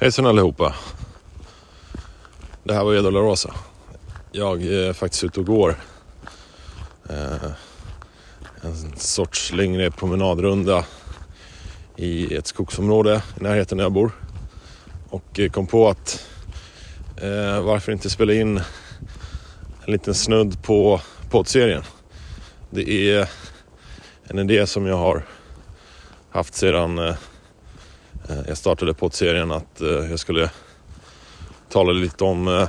Hejsan 0.00 0.26
allihopa. 0.26 0.74
Det 2.64 2.74
här 2.74 2.84
var 2.84 2.94
Edo 2.94 3.10
La 3.10 3.20
Rosa. 3.20 3.54
Jag 4.32 4.62
eh, 4.62 4.88
är 4.88 4.92
faktiskt 4.92 5.24
ute 5.24 5.40
och 5.40 5.46
går. 5.46 5.76
Eh, 7.10 7.50
en 8.62 8.96
sorts 8.96 9.52
längre 9.52 9.90
promenadrunda 9.90 10.84
i 11.96 12.34
ett 12.34 12.46
skogsområde 12.46 13.22
i 13.40 13.42
närheten 13.42 13.78
där 13.78 13.84
jag 13.84 13.92
bor. 13.92 14.10
Och 15.10 15.40
eh, 15.40 15.50
kom 15.50 15.66
på 15.66 15.88
att 15.88 16.26
eh, 17.16 17.60
varför 17.60 17.92
inte 17.92 18.10
spela 18.10 18.32
in 18.32 18.56
en 19.86 19.92
liten 19.92 20.14
snudd 20.14 20.62
på 20.62 21.00
poddserien. 21.30 21.82
Det 22.70 22.90
är 22.90 23.28
en 24.24 24.38
idé 24.38 24.66
som 24.66 24.86
jag 24.86 24.96
har 24.96 25.24
haft 26.30 26.54
sedan 26.54 26.98
eh, 26.98 27.14
Eh, 28.28 28.40
jag 28.48 28.56
startade 28.56 28.94
poddserien 28.94 29.52
att 29.52 29.80
eh, 29.80 29.88
jag 29.88 30.18
skulle 30.18 30.50
tala 31.68 31.92
lite 31.92 32.24
om 32.24 32.48
eh, 32.48 32.68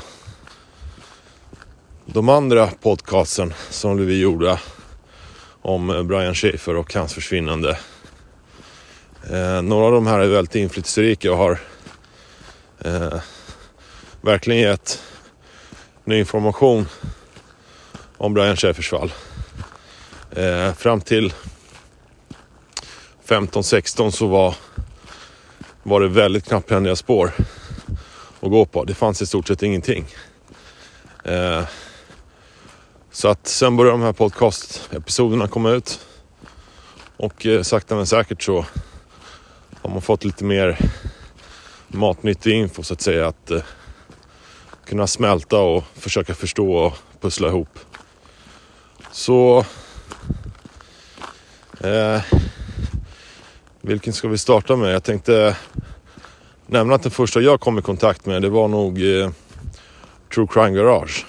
de 2.06 2.30
andra 2.30 2.68
podcasten 2.68 3.54
som 3.70 4.06
vi 4.06 4.20
gjorde 4.20 4.60
om 5.62 6.08
Brian 6.08 6.36
Schaefer 6.36 6.76
och 6.76 6.94
hans 6.94 7.14
försvinnande. 7.14 7.80
Några 9.64 9.86
av 9.86 9.92
de 9.92 10.08
här 10.08 10.20
är 10.20 10.28
väldigt 10.28 10.56
inflytelserika 10.56 11.32
och 11.32 11.38
har 11.38 11.60
verkligen 14.22 14.62
gett 14.62 15.04
ny 16.04 16.20
information 16.20 16.88
om 18.18 18.34
Brian 18.34 18.56
Schaefers 18.56 18.90
fall. 18.90 19.12
Fram 20.76 21.02
till 21.02 21.34
15-16 23.28 24.12
så 24.12 24.28
var, 24.28 24.56
var 25.84 26.02
det 26.02 26.08
väldigt 26.08 26.48
knapphändiga 26.48 26.96
spår 26.96 27.32
att 28.42 28.50
gå 28.50 28.66
på. 28.66 28.84
Det 28.84 28.94
fanns 28.94 29.22
i 29.22 29.26
stort 29.26 29.48
sett 29.48 29.64
ingenting. 29.64 30.06
Eh, 31.24 31.64
så 33.12 33.28
att 33.28 33.48
sen 33.48 33.78
började 33.78 33.98
de 33.98 34.04
här 34.04 34.14
podcast-episoderna 34.14 35.48
komma 35.48 35.70
ut. 35.72 36.00
Och 37.18 37.46
eh, 37.46 37.62
sakta 37.62 37.96
men 37.96 38.08
säkert 38.08 38.42
så 38.42 38.66
har 39.82 39.90
man 39.90 40.02
fått 40.02 40.24
lite 40.24 40.44
mer 40.44 40.78
matnyttig 41.88 42.54
info 42.54 42.84
så 42.84 42.94
att 42.94 43.02
säga. 43.02 43.28
Att 43.28 43.52
eh, 43.52 43.62
kunna 44.86 45.08
smälta 45.08 45.60
och 45.60 45.84
försöka 45.94 46.36
förstå 46.36 46.74
och 46.74 46.94
pussla 47.22 47.48
ihop. 47.48 47.80
Så 49.12 49.66
eh, 51.82 52.22
vilken 53.82 54.14
ska 54.14 54.28
vi 54.28 54.38
starta 54.38 54.76
med? 54.76 54.94
Jag 54.94 55.04
tänkte 55.04 55.58
nämna 56.68 56.96
att 56.96 57.04
den 57.04 57.12
första 57.12 57.42
jag 57.42 57.60
kom 57.60 57.80
i 57.80 57.82
kontakt 57.82 58.26
med 58.26 58.42
det 58.42 58.50
var 58.50 58.68
nog 58.68 59.02
eh, 59.02 59.30
True 60.34 60.48
Crime 60.52 60.78
Garage. 60.78 61.26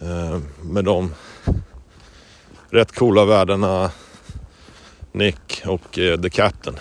Eh, 0.00 0.38
med 0.62 0.84
de 0.84 1.14
rätt 2.70 2.94
coola 2.94 3.24
värdena 3.24 3.90
Nick 5.12 5.62
och 5.66 5.98
eh, 5.98 6.20
The 6.20 6.30
Captain. 6.30 6.76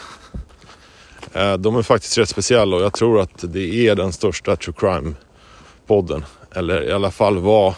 Eh, 1.33 1.53
de 1.53 1.75
är 1.75 1.81
faktiskt 1.81 2.17
rätt 2.17 2.29
speciella 2.29 2.75
och 2.75 2.83
jag 2.83 2.93
tror 2.93 3.19
att 3.19 3.43
det 3.53 3.87
är 3.87 3.95
den 3.95 4.13
största 4.13 4.55
True 4.55 4.75
Crime-podden. 4.77 6.23
Eller 6.55 6.83
i 6.83 6.91
alla 6.91 7.11
fall 7.11 7.37
var 7.37 7.75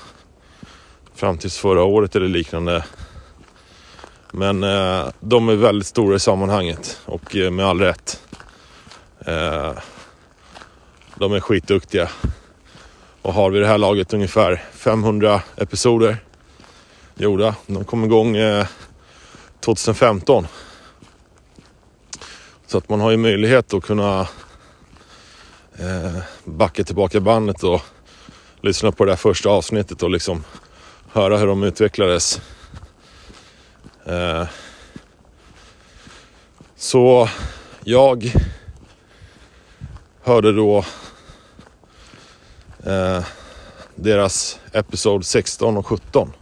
fram 1.16 1.38
tills 1.38 1.58
förra 1.58 1.84
året 1.84 2.16
eller 2.16 2.28
liknande 2.28 2.86
men 4.32 4.64
eh, 4.64 5.08
de 5.20 5.50
är 5.50 5.56
väldigt 5.56 5.88
stora 5.88 6.16
i 6.16 6.20
sammanhanget 6.20 7.00
och 7.06 7.36
eh, 7.36 7.52
med 7.52 7.66
all 7.66 7.80
rätt. 7.80 8.22
Eh, 9.26 9.72
de 11.16 11.34
är 11.34 11.40
skitduktiga 11.40 12.10
och 13.22 13.34
har 13.34 13.50
vid 13.50 13.62
det 13.62 13.68
här 13.68 13.78
laget 13.78 14.14
ungefär 14.14 14.64
500 14.72 15.42
episoder 15.58 16.18
gjorda. 17.16 17.56
De 17.68 17.86
kom 17.86 18.04
igång 18.04 18.36
eh, 18.36 18.68
2015. 19.60 20.48
Så 22.68 22.78
att 22.78 22.90
man 22.90 23.02
har 23.02 23.12
ju 23.12 23.18
möjlighet 23.18 23.74
att 23.74 23.84
kunna 23.84 24.20
eh, 25.80 26.18
backa 26.44 26.84
tillbaka 26.84 27.20
bandet 27.20 27.64
och 27.64 27.82
lyssna 28.62 28.92
på 28.92 29.06
det 29.06 29.12
här 29.12 29.18
första 29.18 29.50
avsnittet 29.50 30.04
och 30.04 30.10
liksom 30.10 30.44
höra 31.12 31.38
hur 31.38 31.48
de 31.48 31.64
utvecklades 31.64 32.42
Eh, 34.06 34.48
så 36.76 37.30
jag 37.84 38.34
hörde 40.24 40.52
då 40.52 40.86
eh, 42.86 43.26
deras 43.96 44.60
Episod 44.72 45.26
16 45.26 45.78
och 45.78 45.88
17. 45.88 46.34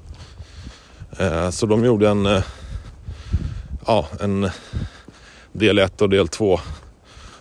Eh, 1.18 1.50
så 1.50 1.66
de 1.66 1.86
gjorde 1.86 2.10
en, 2.10 2.26
eh, 2.26 2.44
ja, 3.86 4.08
en 4.20 4.50
del 5.52 5.80
1 5.80 6.02
och 6.02 6.10
del 6.10 6.28
2 6.28 6.60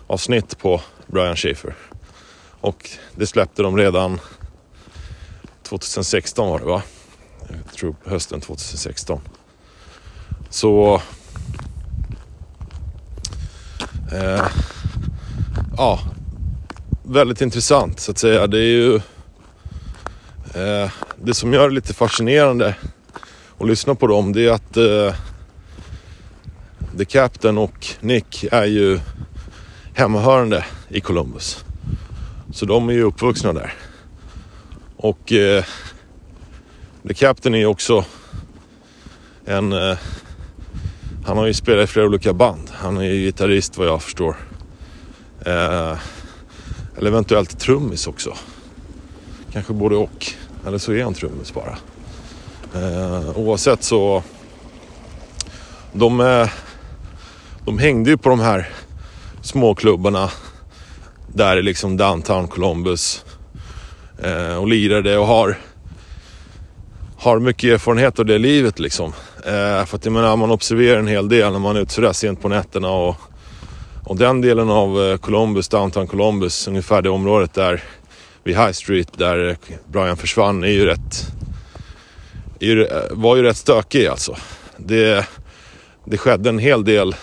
avsnitt 0.07 0.57
på 0.57 0.81
Brian 1.07 1.35
Schaefer. 1.35 1.75
Och 2.61 2.89
det 3.15 3.27
släppte 3.27 3.61
de 3.61 3.77
redan 3.77 4.19
2016 5.63 6.49
var 6.49 6.59
det 6.59 6.65
va? 6.65 6.81
Jag 7.47 7.73
tror 7.73 7.95
hösten 8.05 8.41
2016. 8.41 9.21
Så... 10.53 11.01
Eh, 14.11 14.45
ja, 15.77 15.99
väldigt 17.03 17.41
intressant 17.41 17.99
så 17.99 18.11
att 18.11 18.17
säga. 18.17 18.47
Det 18.47 18.57
är 18.57 18.61
ju... 18.61 18.95
Eh, 20.53 20.91
det 21.23 21.33
som 21.33 21.53
gör 21.53 21.69
det 21.69 21.75
lite 21.75 21.93
fascinerande 21.93 22.75
att 23.57 23.67
lyssna 23.67 23.95
på 23.95 24.07
dem 24.07 24.33
det 24.33 24.45
är 24.45 24.51
att 24.51 24.77
eh, 24.77 25.15
The 26.97 27.05
Captain 27.05 27.57
och 27.57 27.87
Nick 27.99 28.45
är 28.51 28.65
ju 28.65 28.99
hemmahörande 29.93 30.65
i 30.89 31.01
Columbus. 31.01 31.65
Så 32.51 32.65
de 32.65 32.89
är 32.89 32.93
ju 32.93 33.03
uppvuxna 33.03 33.53
där. 33.53 33.73
Och 34.97 35.31
eh, 35.31 35.63
The 37.07 37.13
Captain 37.13 37.55
är 37.55 37.59
ju 37.59 37.65
också 37.65 38.05
en 39.45 39.73
eh, 39.73 39.97
han 41.25 41.37
har 41.37 41.45
ju 41.45 41.53
spelat 41.53 41.83
i 41.83 41.87
flera 41.87 42.05
olika 42.05 42.33
band. 42.33 42.69
Han 42.71 42.97
är 42.97 43.03
ju 43.03 43.25
gitarrist 43.25 43.77
vad 43.77 43.87
jag 43.87 44.03
förstår. 44.03 44.35
Eh, 45.45 45.97
eller 46.97 47.07
eventuellt 47.07 47.59
trummis 47.59 48.07
också. 48.07 48.33
Kanske 49.53 49.73
både 49.73 49.95
och. 49.95 50.27
Eller 50.67 50.77
så 50.77 50.93
är 50.93 51.03
han 51.03 51.13
trummis 51.13 51.53
bara. 51.53 51.77
Eh, 52.75 53.37
oavsett 53.37 53.83
så... 53.83 54.23
De, 55.93 56.19
eh, 56.19 56.49
de 57.65 57.79
hängde 57.79 58.09
ju 58.09 58.17
på 58.17 58.29
de 58.29 58.39
här 58.39 58.69
småklubbarna. 59.41 60.29
Där 61.33 61.57
i 61.57 61.61
liksom 61.61 61.97
downtown 61.97 62.47
Columbus. 62.47 63.25
Eh, 64.23 64.57
och 64.57 64.67
lirade 64.67 65.17
och 65.17 65.27
har 65.27 65.57
har 67.17 67.39
mycket 67.39 67.73
erfarenhet 67.73 68.19
av 68.19 68.25
det 68.25 68.37
livet 68.37 68.79
liksom. 68.79 69.13
Eh, 69.45 69.85
för 69.85 69.97
att 69.97 70.05
jag 70.05 70.11
menar, 70.11 70.37
man 70.37 70.51
observerar 70.51 70.99
en 70.99 71.07
hel 71.07 71.29
del 71.29 71.51
när 71.51 71.59
man 71.59 71.75
är 71.75 71.81
ute 71.81 71.93
sådär 71.93 72.13
sent 72.13 72.41
på 72.41 72.49
nätterna 72.49 72.89
och, 72.91 73.15
och 74.03 74.15
den 74.15 74.41
delen 74.41 74.69
av 74.69 75.01
eh, 75.01 75.17
Columbus, 75.17 75.69
downtown 75.69 76.07
Columbus, 76.07 76.67
ungefär 76.67 77.01
det 77.01 77.09
området 77.09 77.53
där 77.53 77.83
vid 78.43 78.55
High 78.55 78.71
Street 78.71 79.17
där 79.17 79.49
eh, 79.49 79.55
Brian 79.87 80.17
försvann 80.17 80.63
är 80.63 80.67
ju 80.67 80.85
rätt, 80.85 81.27
är 82.59 82.65
ju, 82.65 82.85
eh, 82.85 83.03
var 83.11 83.35
ju 83.35 83.43
rätt 83.43 83.57
stökig 83.57 84.07
alltså. 84.07 84.35
Det, 84.77 85.27
det 86.05 86.17
skedde 86.17 86.49
en 86.49 86.59
hel 86.59 86.83
del 86.83 87.15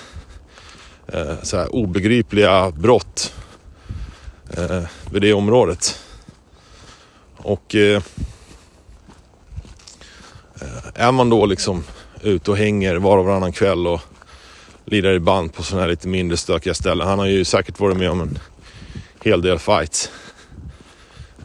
eh, 1.13 1.35
så 1.43 1.57
här 1.57 1.75
obegripliga 1.75 2.71
brott 2.71 3.35
eh, 4.57 4.83
vid 5.13 5.23
det 5.23 5.33
området. 5.33 6.01
Och 7.37 7.75
Eh, 10.61 11.07
är 11.07 11.13
man 11.13 11.31
då 11.31 11.47
liksom 11.47 11.85
ute 12.23 12.51
och 12.51 12.57
hänger 12.57 12.97
var 12.97 13.19
och 13.19 13.25
varannan 13.25 13.53
kväll 13.53 13.87
och 13.87 14.01
lirar 14.85 15.13
i 15.13 15.21
band 15.21 15.55
på 15.55 15.63
sådana 15.63 15.83
här 15.83 15.91
lite 15.91 16.09
mindre 16.09 16.37
stökiga 16.37 16.75
ställen. 16.75 17.09
Han 17.09 17.19
har 17.19 17.27
ju 17.27 17.45
säkert 17.45 17.81
varit 17.81 17.97
med 17.97 18.11
om 18.11 18.21
en 18.21 18.39
hel 19.25 19.43
del 19.43 19.59
fights. 19.59 20.11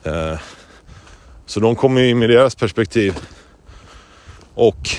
Eh, 0.04 0.40
så 1.46 1.60
de 1.60 1.76
kommer 1.76 2.02
ju 2.02 2.10
in 2.10 2.20
med 2.20 2.30
deras 2.30 2.56
perspektiv 2.56 3.16
och 4.54 4.90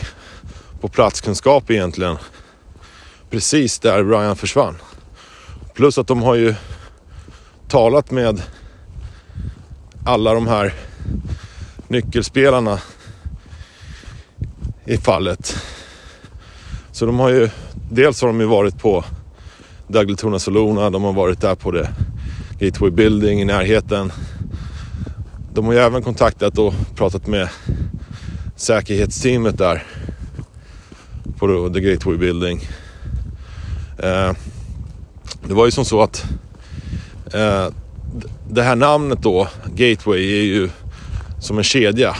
på 0.80 0.88
platskunskap 0.88 1.70
egentligen 1.70 2.16
precis 3.30 3.78
där 3.78 4.04
Brian 4.04 4.36
försvann. 4.36 4.76
Plus 5.74 5.98
att 5.98 6.06
de 6.06 6.22
har 6.22 6.34
ju 6.34 6.54
talat 7.68 8.10
med 8.10 8.42
alla 10.04 10.34
de 10.34 10.46
här 10.46 10.74
nyckelspelarna 11.88 12.80
i 14.86 14.96
fallet. 14.96 15.56
Så 16.92 17.06
de 17.06 17.18
har 17.18 17.28
ju, 17.28 17.48
dels 17.90 18.20
har 18.20 18.28
de 18.28 18.40
ju 18.40 18.46
varit 18.46 18.78
på 18.78 19.04
Dagletuna 19.88 20.38
Solona. 20.38 20.90
De 20.90 21.02
har 21.02 21.12
varit 21.12 21.40
där 21.40 21.54
på 21.54 21.70
det 21.70 21.90
Gateway 22.58 22.90
Building 22.90 23.40
i 23.40 23.44
närheten. 23.44 24.12
De 25.54 25.66
har 25.66 25.72
ju 25.72 25.78
även 25.78 26.02
kontaktat 26.02 26.58
och 26.58 26.74
pratat 26.94 27.26
med 27.26 27.48
säkerhetsteamet 28.56 29.58
där 29.58 29.82
på 31.38 31.70
The 31.74 31.80
Gateway 31.80 32.16
Building. 32.18 32.68
Eh, 33.98 34.32
det 35.44 35.54
var 35.54 35.64
ju 35.64 35.70
som 35.70 35.84
så 35.84 36.02
att 36.02 36.24
eh, 37.32 37.68
det 38.48 38.62
här 38.62 38.76
namnet 38.76 39.22
då, 39.22 39.48
Gateway, 39.74 40.38
är 40.38 40.42
ju 40.42 40.70
som 41.40 41.58
en 41.58 41.64
kedja. 41.64 42.16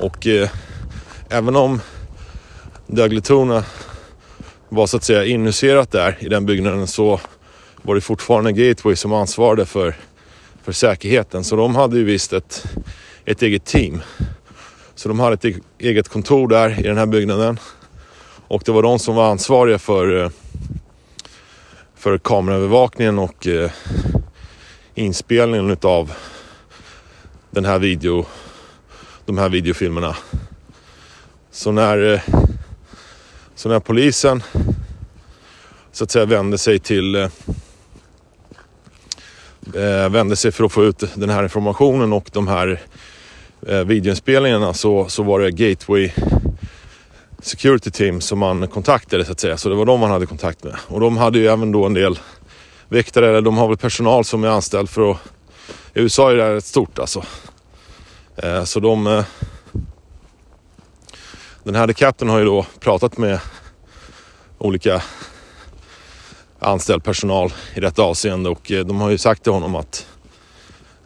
Och 0.00 0.26
eh, 0.26 0.50
även 1.28 1.56
om 1.56 1.80
Dagletuna 2.86 3.64
var 4.68 4.86
så 4.86 4.96
att 4.96 5.04
säga 5.04 5.24
inhuserat 5.24 5.90
där 5.90 6.16
i 6.20 6.28
den 6.28 6.46
byggnaden 6.46 6.86
så 6.86 7.20
var 7.82 7.94
det 7.94 8.00
fortfarande 8.00 8.52
Gateway 8.52 8.96
som 8.96 9.12
ansvarade 9.12 9.66
för, 9.66 9.94
för 10.62 10.72
säkerheten. 10.72 11.44
Så 11.44 11.56
de 11.56 11.76
hade 11.76 11.96
ju 11.96 12.04
visst 12.04 12.32
ett, 12.32 12.64
ett 13.24 13.42
eget 13.42 13.64
team. 13.64 14.02
Så 14.94 15.08
de 15.08 15.20
hade 15.20 15.34
ett 15.34 15.44
e-, 15.44 15.60
eget 15.78 16.08
kontor 16.08 16.48
där 16.48 16.80
i 16.80 16.82
den 16.82 16.98
här 16.98 17.06
byggnaden. 17.06 17.58
Och 18.48 18.62
det 18.66 18.72
var 18.72 18.82
de 18.82 18.98
som 18.98 19.14
var 19.14 19.30
ansvariga 19.30 19.78
för, 19.78 20.22
eh, 20.22 20.30
för 21.94 22.18
kameraövervakningen 22.18 23.18
och 23.18 23.46
eh, 23.46 23.70
inspelningen 24.94 25.70
utav 25.70 26.12
den 27.50 27.64
här 27.64 27.78
video, 27.78 28.26
de 29.26 29.38
här 29.38 29.48
videofilmerna. 29.48 30.16
Så 31.54 31.72
när, 31.72 32.12
eh, 32.12 32.20
så 33.54 33.68
när 33.68 33.80
polisen 33.80 34.42
så 35.92 36.04
att 36.04 36.10
säga 36.10 36.24
vände 36.24 36.58
sig 36.58 36.78
till 36.78 37.14
eh, 37.14 37.28
eh, 39.74 40.08
vände 40.08 40.36
sig 40.36 40.52
för 40.52 40.64
att 40.64 40.72
få 40.72 40.84
ut 40.84 41.04
den 41.14 41.30
här 41.30 41.42
informationen 41.42 42.12
och 42.12 42.30
de 42.32 42.48
här 42.48 42.80
eh, 43.66 43.80
videoinspelningarna 43.80 44.74
så, 44.74 45.08
så 45.08 45.22
var 45.22 45.40
det 45.40 45.50
Gateway 45.50 46.12
Security 47.42 47.90
Team 47.90 48.20
som 48.20 48.38
man 48.38 48.68
kontaktade 48.68 49.24
så 49.24 49.32
att 49.32 49.40
säga. 49.40 49.56
Så 49.56 49.68
det 49.68 49.74
var 49.74 49.84
de 49.84 50.00
man 50.00 50.10
hade 50.10 50.26
kontakt 50.26 50.64
med. 50.64 50.76
Och 50.86 51.00
de 51.00 51.16
hade 51.16 51.38
ju 51.38 51.46
även 51.46 51.72
då 51.72 51.86
en 51.86 51.94
del 51.94 52.18
väktare, 52.88 53.28
eller 53.28 53.40
de 53.40 53.58
har 53.58 53.68
väl 53.68 53.76
personal 53.76 54.24
som 54.24 54.44
är 54.44 54.48
anställd 54.48 54.88
för 54.90 55.10
att... 55.10 55.18
I 55.94 56.00
USA 56.00 56.30
är 56.30 56.34
det 56.34 56.42
här 56.42 56.54
rätt 56.54 56.64
stort 56.64 56.98
alltså. 56.98 57.24
Eh, 58.36 58.64
så 58.64 58.80
de... 58.80 59.06
Eh, 59.06 59.24
den 61.64 61.74
här 61.74 61.92
kapten 61.92 62.28
har 62.28 62.38
ju 62.38 62.44
då 62.44 62.66
pratat 62.80 63.18
med 63.18 63.40
olika 64.58 65.02
anställd 66.58 67.04
personal 67.04 67.52
i 67.74 67.80
detta 67.80 68.02
avseende 68.02 68.50
och 68.50 68.72
eh, 68.72 68.86
de 68.86 69.00
har 69.00 69.10
ju 69.10 69.18
sagt 69.18 69.42
till 69.42 69.52
honom 69.52 69.74
att 69.74 70.06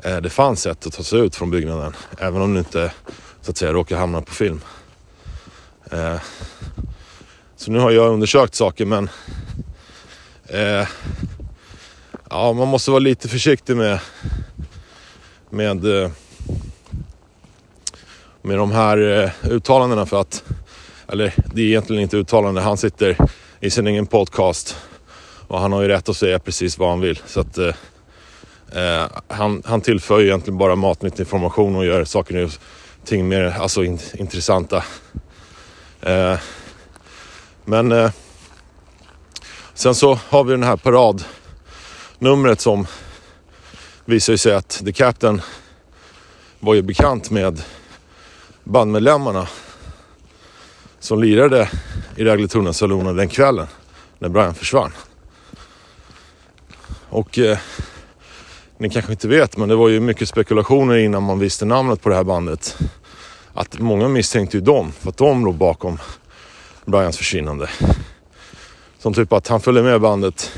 eh, 0.05 0.17
det 0.17 0.31
fanns 0.31 0.63
sätt 0.63 0.87
att 0.87 0.93
ta 0.93 1.03
sig 1.03 1.21
ut 1.21 1.37
från 1.37 1.51
byggnaden 1.51 1.97
även 2.19 2.43
om 2.43 2.55
det 2.55 2.59
inte 2.59 2.93
så 3.41 3.51
att 3.51 3.57
säga 3.57 3.73
råkar 3.73 3.97
hamna 3.97 4.23
på 4.23 4.35
film. 4.35 4.61
Eh, 5.91 6.21
så 7.57 7.71
nu 7.71 7.79
har 7.79 7.91
jag 7.91 8.13
undersökt 8.13 8.55
saker 8.55 8.85
men 8.85 9.11
ja, 12.31 12.53
man 12.53 12.69
måste 12.69 12.91
vara 12.91 13.01
lite 13.01 13.29
försiktig 13.29 13.77
med 13.77 14.01
med 15.51 16.11
med 18.49 18.59
de 18.59 18.71
här 18.71 19.23
eh, 19.25 19.50
uttalandena 19.50 20.06
för 20.06 20.21
att 20.21 20.45
eller 21.09 21.35
det 21.55 21.62
är 21.62 21.67
egentligen 21.67 22.03
inte 22.03 22.17
uttalande. 22.17 22.61
Han 22.61 22.77
sitter 22.77 23.17
i 23.61 23.71
sin 23.71 23.87
egen 23.87 24.06
podcast 24.06 24.77
och 25.49 25.61
han 25.61 25.73
har 25.73 25.83
ju 25.83 25.89
rätt 25.89 26.09
att 26.09 26.17
säga 26.17 26.39
precis 26.39 26.79
vad 26.79 26.91
han 26.91 27.00
vill. 27.00 27.21
Så 27.27 27.41
att, 27.41 27.59
eh, 27.59 27.75
eh 28.73 29.06
han, 29.29 29.62
han 29.67 29.81
tillför 29.81 30.23
egentligen 30.23 30.59
bara 30.59 30.77
matnyttig 30.77 31.21
information 31.21 31.77
och 31.77 31.85
gör 31.85 32.05
saker 32.05 32.45
och 32.45 32.50
ting 33.05 33.29
mer 33.29 33.45
alltså, 33.45 33.85
in, 33.85 33.99
intressanta. 34.15 34.85
Eh, 36.00 36.37
men 37.65 37.93
eh, 37.93 38.11
sen 39.75 39.95
så 39.95 40.19
har 40.29 40.45
vi 40.45 40.53
den 40.53 40.62
här 40.62 40.77
paradnumret 40.77 42.61
som 42.61 42.87
visar 44.05 44.37
sig 44.37 44.55
att 44.55 44.83
The 44.85 44.93
Captain 44.93 45.41
var 46.61 46.75
ju 46.75 46.83
bekant 46.83 47.31
med 47.31 47.62
bandmedlemmarna 48.69 49.49
som 50.99 51.23
lirade 51.23 51.70
i 52.17 52.25
Ragletuna 52.25 52.73
Salona 52.73 53.12
den 53.12 53.29
kvällen 53.29 53.67
när 54.19 54.29
Brian 54.29 54.55
försvann. 54.55 54.93
Och 57.09 57.38
eh, 57.38 57.59
ni 58.79 58.91
kanske 58.91 59.12
inte 59.12 59.29
vet, 59.29 59.56
men 59.56 59.69
det 59.69 59.76
var 59.76 59.88
ju 59.88 60.00
mycket 60.00 60.29
spekulationer 60.29 60.97
innan 60.97 61.23
man 61.23 61.38
visste 61.38 61.65
namnet 61.65 62.03
på 62.03 62.09
det 62.09 62.15
här 62.15 62.25
bandet. 62.25 62.79
Att 63.55 63.79
många 63.79 64.09
misstänkte 64.09 64.56
ju 64.56 64.61
dem, 64.61 64.93
för 64.93 65.09
att 65.09 65.17
de 65.17 65.44
låg 65.44 65.55
bakom 65.55 65.99
Brians 66.85 67.17
försvinnande. 67.17 67.71
Som 68.99 69.14
typ 69.14 69.32
att 69.32 69.49
han 69.49 69.61
följde 69.61 69.82
med 69.82 70.00
bandet 70.00 70.53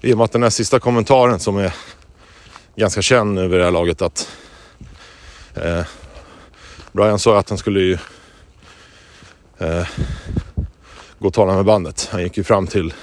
i 0.00 0.12
och 0.12 0.16
med 0.16 0.24
att 0.24 0.32
den 0.32 0.42
här 0.42 0.50
sista 0.50 0.80
kommentaren 0.80 1.38
som 1.38 1.56
är 1.56 1.74
ganska 2.76 3.02
känd 3.02 3.34
nu 3.34 3.48
vid 3.48 3.60
det 3.60 3.64
här 3.64 3.70
laget 3.70 4.02
att 4.02 4.28
eh, 5.54 5.82
Brian 6.98 7.18
sa 7.18 7.38
att 7.38 7.48
han 7.48 7.58
skulle 7.58 7.80
ju 7.80 7.98
eh, 9.58 9.86
gå 11.18 11.28
och 11.28 11.34
tala 11.34 11.54
med 11.54 11.64
bandet. 11.64 12.08
Han 12.12 12.22
gick 12.22 12.36
ju 12.36 12.44
fram 12.44 12.66
till 12.66 12.94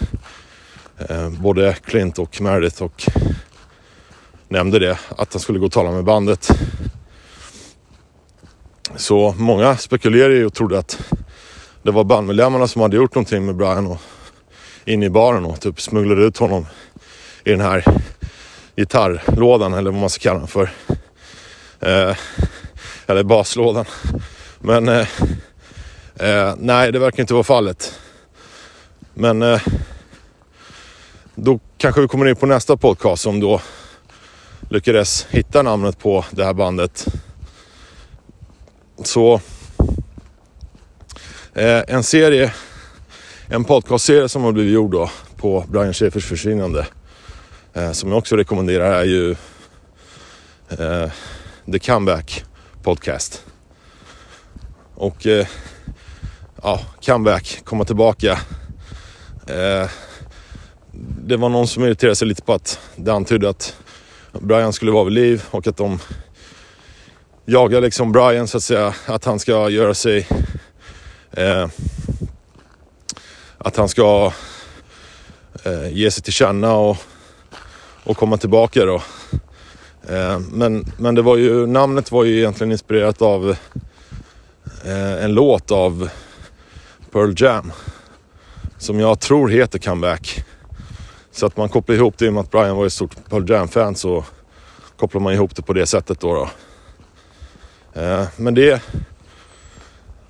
eh, 0.98 1.30
både 1.30 1.74
Clint 1.74 2.20
och 2.20 2.42
Meredith 2.42 2.84
och 2.84 3.04
nämnde 4.48 4.80
det, 4.80 5.00
att 5.18 5.34
han 5.34 5.40
skulle 5.40 5.60
gå 5.60 5.66
och 5.66 5.72
tala 5.72 5.92
med 5.92 6.04
bandet. 6.04 6.50
Så 8.96 9.36
många 9.38 9.78
spekulerade 9.78 10.36
ju 10.36 10.46
och 10.46 10.54
trodde 10.54 10.80
att 10.80 11.00
det 11.84 11.92
var 11.92 12.04
bandmedlemmarna 12.04 12.68
som 12.68 12.82
hade 12.82 12.98
gjort 12.98 13.16
någonting 13.16 13.46
med 13.46 13.56
Brian 13.56 13.88
och 13.88 14.02
in 14.86 15.04
i 15.04 15.10
baren 15.10 15.46
och 15.46 15.62
typ 15.62 15.82
smugglade 15.82 16.22
ut 16.22 16.38
honom 16.38 16.66
i 17.44 17.52
den 17.52 17.62
här 17.62 17.86
gitarrlådan 18.76 19.74
eller 19.74 19.92
vad 19.92 20.00
man 20.00 20.10
ska 20.10 20.22
kalla 20.22 20.40
den 20.40 20.48
för. 20.48 20.70
Eh, 21.80 22.16
eller 23.08 23.24
baslådan. 23.24 23.86
Men 24.60 24.88
eh, 24.88 25.08
eh, 26.16 26.56
nej, 26.58 26.92
det 26.92 27.00
verkar 27.00 27.24
inte 27.24 27.34
vara 27.34 27.44
fallet. 27.44 28.00
Men 29.14 29.42
eh, 29.42 29.62
då 31.36 31.60
kanske 31.78 32.02
vi 32.02 32.08
kommer 32.08 32.26
in 32.26 32.36
på 32.36 32.46
nästa 32.46 32.78
podcast 32.78 33.24
som 33.24 33.40
då 33.40 33.62
lyckades 34.70 35.28
hitta 35.30 35.62
namnet 35.62 36.00
på 36.00 36.26
det 36.32 36.46
här 36.46 36.54
bandet. 36.54 37.06
Så 39.04 39.42
eh, 41.54 41.84
en 41.88 42.04
serie, 42.04 42.54
en 43.48 43.64
podcastserie 43.64 44.30
som 44.30 44.44
har 44.44 44.52
blivit 44.52 44.74
gjord 44.74 44.92
då 44.92 45.10
på 45.36 45.66
Brian 45.68 45.94
Schäfers 45.94 46.26
försvinnande. 46.26 46.88
Eh, 47.74 47.92
som 47.92 48.10
jag 48.10 48.18
också 48.18 48.36
rekommenderar 48.36 48.92
är 48.92 49.04
ju 49.04 49.32
eh, 50.70 51.12
The 51.72 51.80
Comeback 51.80 52.46
Podcast. 52.86 53.44
Och 54.96 55.28
eh, 55.28 55.48
ja, 56.62 56.80
comeback, 57.06 57.62
komma 57.64 57.86
tillbaka. 57.86 58.32
Eh, 59.48 59.90
det 61.26 61.38
var 61.38 61.50
någon 61.50 61.68
som 61.68 61.84
irriterade 61.84 62.16
sig 62.16 62.28
lite 62.28 62.42
på 62.42 62.54
att 62.54 62.80
det 62.96 63.14
antydde 63.14 63.50
att 63.50 63.76
Brian 64.32 64.74
skulle 64.74 64.92
vara 64.92 65.04
vid 65.04 65.14
liv 65.14 65.44
och 65.52 65.68
att 65.68 65.78
de 65.78 66.00
jagar 67.46 67.82
liksom 67.82 68.12
Brian 68.12 68.48
så 68.48 68.58
att 68.58 68.64
säga. 68.64 68.94
Att 69.06 69.26
han 69.26 69.40
ska 69.40 69.70
göra 69.70 69.94
sig... 69.94 70.28
Eh, 71.32 71.68
att 73.58 73.78
han 73.78 73.90
ska 73.90 74.32
eh, 75.64 75.88
ge 75.94 76.12
sig 76.12 76.24
till 76.24 76.34
känna 76.34 76.74
och, 76.74 76.98
och 78.04 78.18
komma 78.18 78.38
tillbaka 78.38 78.86
då. 78.86 79.02
Eh, 80.10 80.40
men, 80.40 80.86
men 80.98 81.16
det 81.16 81.22
var 81.22 81.38
ju, 81.38 81.68
namnet 81.68 82.12
var 82.12 82.24
ju 82.24 82.38
egentligen 82.38 82.72
inspirerat 82.72 83.22
av 83.22 83.50
eh, 84.86 85.24
en 85.24 85.34
låt 85.34 85.72
av 85.72 86.10
Pearl 87.12 87.34
Jam. 87.38 87.72
Som 88.78 89.00
jag 89.00 89.20
tror 89.20 89.50
heter 89.50 89.80
Comeback. 89.80 90.44
Så 91.32 91.46
att 91.46 91.58
man 91.58 91.70
kopplar 91.70 91.96
ihop 91.96 92.18
det 92.18 92.26
i 92.26 92.30
och 92.30 92.34
med 92.34 92.42
att 92.42 92.52
Brian 92.52 92.76
var 92.76 92.86
ett 92.86 92.94
stort 92.94 93.16
Pearl 93.30 93.50
Jam-fan 93.50 93.96
så 93.96 94.26
kopplar 94.98 95.22
man 95.22 95.34
ihop 95.34 95.56
det 95.56 95.62
på 95.62 95.74
det 95.74 95.86
sättet 95.86 96.20
då. 96.20 96.34
då. 96.34 96.50
Eh, 98.02 98.28
men 98.38 98.54
det, 98.54 98.82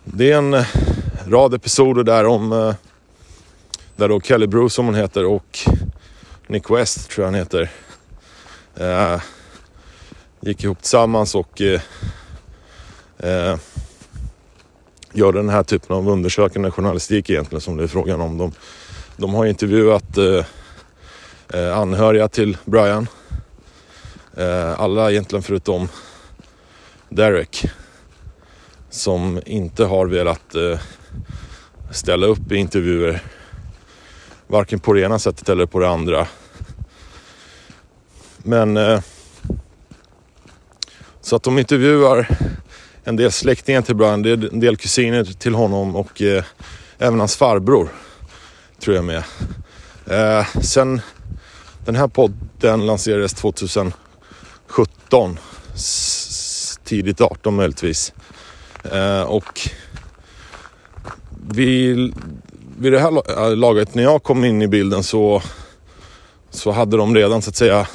det 0.03 0.31
är 0.31 0.37
en 0.37 0.55
rad 1.27 1.53
episoder 1.53 2.03
där 2.03 2.25
om 2.25 2.73
där 3.95 4.09
då 4.09 4.21
Kelly 4.21 4.47
Bruce 4.47 4.75
som 4.75 4.85
hon 4.85 4.95
heter 4.95 5.25
och 5.25 5.59
Nick 6.47 6.69
West 6.69 7.09
tror 7.09 7.25
jag 7.25 7.31
han 7.31 7.39
heter. 7.39 7.71
Gick 10.45 10.63
ihop 10.63 10.81
tillsammans 10.81 11.35
och 11.35 11.61
eh, 11.61 11.81
eh, 13.17 13.57
gör 15.13 15.33
den 15.33 15.49
här 15.49 15.63
typen 15.63 15.95
av 15.95 16.09
undersökande 16.09 16.71
journalistik 16.71 17.29
egentligen 17.29 17.61
som 17.61 17.77
det 17.77 17.83
är 17.83 17.87
frågan 17.87 18.21
om. 18.21 18.37
De, 18.37 18.51
de 19.17 19.33
har 19.33 19.45
intervjuat 19.45 20.17
eh, 20.17 20.45
eh, 21.53 21.77
anhöriga 21.77 22.27
till 22.27 22.57
Brian. 22.65 23.07
Eh, 24.37 24.79
alla 24.79 25.11
egentligen 25.11 25.43
förutom 25.43 25.87
Derek 27.09 27.65
som 28.89 29.41
inte 29.45 29.85
har 29.85 30.07
velat 30.07 30.55
eh, 30.55 30.79
ställa 31.91 32.27
upp 32.27 32.51
i 32.51 32.55
intervjuer 32.55 33.23
varken 34.47 34.79
på 34.79 34.93
det 34.93 35.01
ena 35.01 35.19
sättet 35.19 35.49
eller 35.49 35.65
på 35.65 35.79
det 35.79 35.89
andra. 35.89 36.27
Men 38.37 38.77
eh, 38.77 39.01
så 41.25 41.35
att 41.35 41.43
de 41.43 41.59
intervjuar 41.59 42.27
en 43.03 43.15
del 43.15 43.31
släktingar 43.31 43.81
till 43.81 43.95
Brian, 43.95 44.21
det 44.21 44.29
är 44.29 44.53
en 44.53 44.59
del 44.59 44.77
kusiner 44.77 45.23
till 45.23 45.55
honom 45.55 45.95
och 45.95 46.21
eh, 46.21 46.43
även 46.97 47.19
hans 47.19 47.35
farbror 47.35 47.89
tror 48.79 48.95
jag 48.95 49.05
med. 49.05 49.23
Eh, 50.05 50.45
sen 50.61 51.01
den 51.85 51.95
här 51.95 52.07
podden 52.07 52.85
lanserades 52.85 53.33
2017, 53.33 53.95
tidigt 56.83 57.21
18 57.21 57.55
möjligtvis. 57.55 58.13
Eh, 58.91 59.21
och 59.21 59.69
vid, 61.47 62.13
vid 62.77 62.91
det 62.91 62.99
här 62.99 63.41
eh, 63.49 63.55
laget, 63.55 63.95
när 63.95 64.03
jag 64.03 64.23
kom 64.23 64.45
in 64.45 64.61
i 64.61 64.67
bilden 64.67 65.03
så, 65.03 65.41
så 66.49 66.71
hade 66.71 66.97
de 66.97 67.15
redan 67.15 67.41
så 67.41 67.49
att 67.49 67.55
säga 67.55 67.87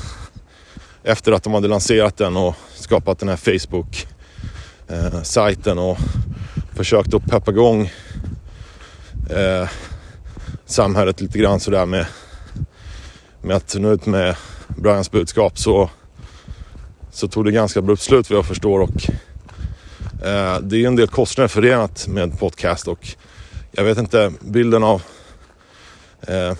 efter 1.02 1.32
att 1.32 1.42
de 1.42 1.54
hade 1.54 1.68
lanserat 1.68 2.16
den 2.16 2.36
och 2.36 2.56
skapat 2.90 3.18
den 3.18 3.28
här 3.28 3.36
Facebook-sajten 3.36 5.78
eh, 5.78 5.84
och 5.84 5.98
försökt 6.74 7.14
att 7.14 7.24
peppa 7.24 7.50
igång 7.50 7.90
eh, 9.30 9.68
samhället 10.66 11.20
lite 11.20 11.38
grann 11.38 11.60
sådär 11.60 11.86
med, 11.86 12.06
med 13.42 13.56
att 13.56 13.76
nå 13.78 13.92
ut 13.92 14.06
med 14.06 14.36
Brians 14.68 15.10
budskap. 15.10 15.58
Så, 15.58 15.90
så 17.10 17.28
tog 17.28 17.44
det 17.44 17.52
ganska 17.52 17.78
abrupt 17.78 18.02
slut 18.02 18.30
vad 18.30 18.38
jag 18.38 18.46
förstår 18.46 18.80
och 18.80 19.10
eh, 20.26 20.60
det 20.60 20.76
är 20.76 20.86
en 20.86 20.96
del 20.96 21.08
kostnader 21.08 21.48
förenat 21.48 22.08
med 22.08 22.38
podcast 22.38 22.88
och 22.88 23.08
jag 23.72 23.84
vet 23.84 23.98
inte 23.98 24.32
bilden 24.40 24.82
av 24.82 25.02
eh, 26.20 26.52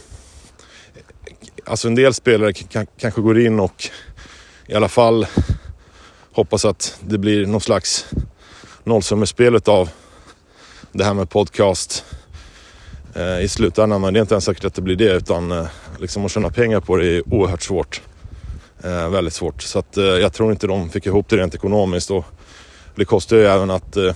Alltså 1.64 1.88
en 1.88 1.94
del 1.94 2.14
spelare 2.14 2.52
kanske 2.98 3.20
går 3.20 3.40
in 3.40 3.60
och 3.60 3.88
i 4.66 4.74
alla 4.74 4.88
fall 4.88 5.26
hoppas 6.40 6.64
att 6.64 6.98
det 7.00 7.18
blir 7.18 7.46
någon 7.46 7.60
slags 7.60 8.06
nollsummespel 8.84 9.60
av 9.64 9.90
det 10.92 11.04
här 11.04 11.14
med 11.14 11.30
podcast 11.30 12.04
eh, 13.14 13.40
i 13.40 13.48
slutändan. 13.48 14.00
Men 14.00 14.14
det 14.14 14.18
är 14.18 14.20
inte 14.20 14.34
ens 14.34 14.44
säkert 14.44 14.64
att 14.64 14.74
det 14.74 14.82
blir 14.82 14.96
det 14.96 15.12
utan 15.12 15.52
eh, 15.52 15.66
liksom 15.98 16.24
att 16.24 16.30
tjäna 16.30 16.50
pengar 16.50 16.80
på 16.80 16.96
det 16.96 17.06
är 17.06 17.34
oerhört 17.34 17.62
svårt. 17.62 18.02
Eh, 18.84 19.08
väldigt 19.08 19.34
svårt. 19.34 19.62
Så 19.62 19.78
att, 19.78 19.96
eh, 19.96 20.04
jag 20.04 20.32
tror 20.32 20.52
inte 20.52 20.66
de 20.66 20.90
fick 20.90 21.06
ihop 21.06 21.28
det 21.28 21.36
rent 21.36 21.54
ekonomiskt. 21.54 22.10
Och 22.10 22.24
det 22.94 23.04
kostar 23.04 23.36
ju 23.36 23.46
även 23.46 23.70
att 23.70 23.96
eh, 23.96 24.12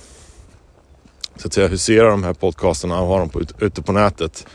så 1.36 1.46
att 1.46 1.54
säga 1.54 1.68
husera 1.68 2.10
de 2.10 2.24
här 2.24 2.32
podcasterna 2.32 3.00
och 3.00 3.06
ha 3.06 3.18
dem 3.18 3.28
på, 3.28 3.40
ute 3.58 3.82
på 3.82 3.92
nätet. 3.92 4.46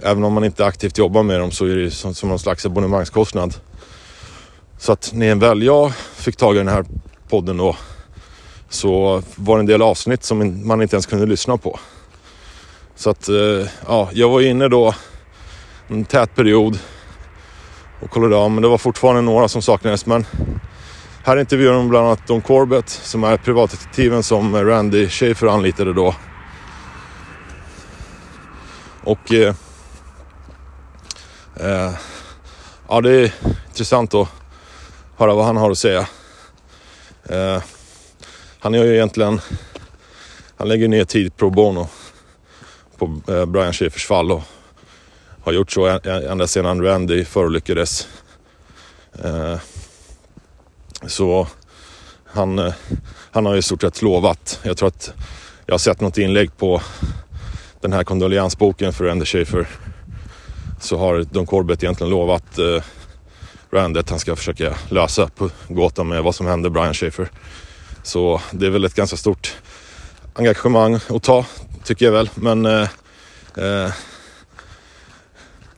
Även 0.00 0.24
om 0.24 0.32
man 0.32 0.44
inte 0.44 0.64
aktivt 0.64 0.98
jobbar 0.98 1.22
med 1.22 1.40
dem 1.40 1.50
så 1.50 1.66
är 1.66 1.76
det 1.76 1.90
som, 1.90 2.14
som 2.14 2.28
någon 2.28 2.38
slags 2.38 2.66
abonnemangskostnad. 2.66 3.54
Så 4.78 4.92
att 4.92 5.10
när 5.14 5.34
väl 5.34 5.62
jag 5.62 5.94
fick 5.94 6.36
tag 6.36 6.54
i 6.54 6.58
den 6.58 6.68
här 6.68 6.84
podden 7.28 7.56
då 7.56 7.76
så 8.68 9.22
var 9.36 9.56
det 9.56 9.62
en 9.62 9.66
del 9.66 9.82
avsnitt 9.82 10.24
som 10.24 10.66
man 10.66 10.82
inte 10.82 10.96
ens 10.96 11.06
kunde 11.06 11.26
lyssna 11.26 11.56
på. 11.56 11.78
Så 12.94 13.10
att 13.10 13.28
eh, 13.28 13.68
ja, 13.86 14.08
jag 14.12 14.28
var 14.28 14.40
inne 14.40 14.68
då 14.68 14.94
en 15.88 16.04
tät 16.04 16.34
period 16.34 16.78
och 18.00 18.10
kollade 18.10 18.36
av 18.36 18.50
men 18.50 18.62
det 18.62 18.68
var 18.68 18.78
fortfarande 18.78 19.22
några 19.22 19.48
som 19.48 19.62
saknades. 19.62 20.06
Men 20.06 20.26
här 21.24 21.36
intervjuar 21.36 21.72
de 21.72 21.88
bland 21.88 22.06
annat 22.06 22.26
Don 22.26 22.40
Corbett 22.40 22.88
som 22.88 23.24
är 23.24 23.36
privatdetektiven 23.36 24.22
som 24.22 24.64
Randy 24.64 25.08
Schaefer 25.08 25.46
anlitade 25.46 25.92
då. 25.92 26.14
Och 29.04 29.32
eh, 29.32 29.54
eh, 31.60 31.92
ja, 32.88 33.00
det 33.00 33.10
är 33.10 33.32
intressant 33.68 34.14
att 34.14 34.28
höra 35.16 35.34
vad 35.34 35.46
han 35.46 35.56
har 35.56 35.70
att 35.70 35.78
säga. 35.78 36.06
Eh, 37.28 37.62
han 38.58 38.74
gör 38.74 38.84
ju 38.84 38.94
egentligen, 38.94 39.40
han 40.56 40.68
lägger 40.68 40.88
ner 40.88 41.04
tid 41.04 41.36
pro 41.36 41.50
bono 41.50 41.88
på 42.98 43.20
eh, 43.28 43.44
Brian 43.44 43.72
Schaefers 43.72 44.06
fall 44.06 44.32
och 44.32 44.42
har 45.40 45.52
gjort 45.52 45.72
så 45.72 45.86
ända 46.30 46.46
sedan 46.46 46.82
Randy 46.82 47.24
förolyckades. 47.24 48.08
Eh, 49.24 49.58
så 51.06 51.48
han, 52.24 52.58
eh, 52.58 52.74
han 53.30 53.46
har 53.46 53.56
i 53.56 53.62
stort 53.62 53.80
sett 53.80 54.02
lovat. 54.02 54.60
Jag 54.62 54.76
tror 54.76 54.88
att 54.88 55.12
jag 55.66 55.74
har 55.74 55.78
sett 55.78 56.00
något 56.00 56.18
inlägg 56.18 56.56
på 56.56 56.82
den 57.80 57.92
här 57.92 58.04
kondoleansboken 58.04 58.92
för 58.92 59.04
Randy 59.04 59.24
Schaefer. 59.24 59.68
Så 60.80 60.98
har 60.98 61.22
Don 61.22 61.46
Corbett 61.46 61.82
egentligen 61.82 62.10
lovat 62.10 62.58
eh, 62.58 62.82
brandet 63.76 64.10
han 64.10 64.18
ska 64.18 64.36
försöka 64.36 64.74
lösa 64.88 65.28
på 65.28 65.50
gåtan 65.68 66.08
med 66.08 66.22
vad 66.22 66.34
som 66.34 66.46
hände 66.46 66.70
Brian 66.70 66.94
Schaefer. 66.94 67.28
Så 68.02 68.40
det 68.50 68.66
är 68.66 68.70
väl 68.70 68.84
ett 68.84 68.94
ganska 68.94 69.16
stort 69.16 69.56
engagemang 70.34 70.94
att 70.94 71.22
ta, 71.22 71.44
tycker 71.84 72.04
jag 72.04 72.12
väl. 72.12 72.30
Men 72.34 72.66
eh, 72.66 72.88
eh, 73.56 73.92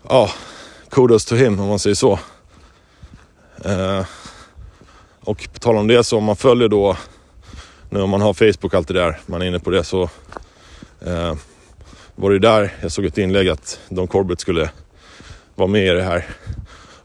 ja, 0.09 0.31
kudos 0.90 1.25
to 1.25 1.35
him 1.35 1.61
om 1.61 1.69
man 1.69 1.78
säger 1.78 1.95
så. 1.95 2.19
Eh, 3.64 4.05
och 5.21 5.49
på 5.52 5.59
tal 5.59 5.76
om 5.76 5.87
det 5.87 6.05
så 6.05 6.19
om 6.19 6.25
man 6.25 6.37
följer 6.37 6.69
då, 6.69 6.97
nu 7.90 8.00
om 8.00 8.11
man 8.11 8.21
har 8.21 8.35
Facebook 8.35 8.75
allt 8.75 8.88
det 8.88 8.95
där, 8.95 9.21
man 9.26 9.43
är 9.43 9.47
inne 9.47 9.59
på 9.59 9.71
det 9.71 9.85
så 9.85 10.02
eh, 11.00 11.35
var 12.14 12.31
det 12.31 12.38
där 12.38 12.75
jag 12.81 12.93
såg 12.93 13.05
ett 13.05 13.19
inlägg 13.19 13.49
att 13.49 13.81
Don 13.88 14.07
Corbett 14.07 14.40
skulle 14.40 14.71
vara 15.55 15.69
med 15.69 15.87
i 15.87 15.90
det 15.90 16.02
här 16.02 16.26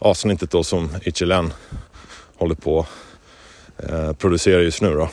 avsnittet 0.04 0.52
då 0.52 0.64
som 0.64 0.90
HLN 1.06 1.54
håller 2.38 2.56
på 2.56 2.86
eh, 3.78 4.14
producera 4.14 4.62
just 4.62 4.82
nu 4.82 4.94
då. 4.94 5.10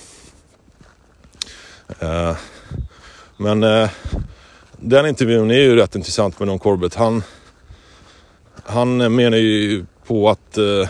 Eh, 2.06 2.36
men 3.36 3.62
eh, 3.62 3.90
den 4.76 5.06
intervjun 5.06 5.50
är 5.50 5.54
ju 5.54 5.76
rätt 5.76 5.94
intressant 5.94 6.38
med 6.38 6.48
Don 6.48 6.58
Corbett. 6.58 6.94
Han, 6.94 7.22
han 8.64 9.14
menar 9.14 9.36
ju 9.36 9.84
på 10.06 10.30
att 10.30 10.58
eh, 10.58 10.88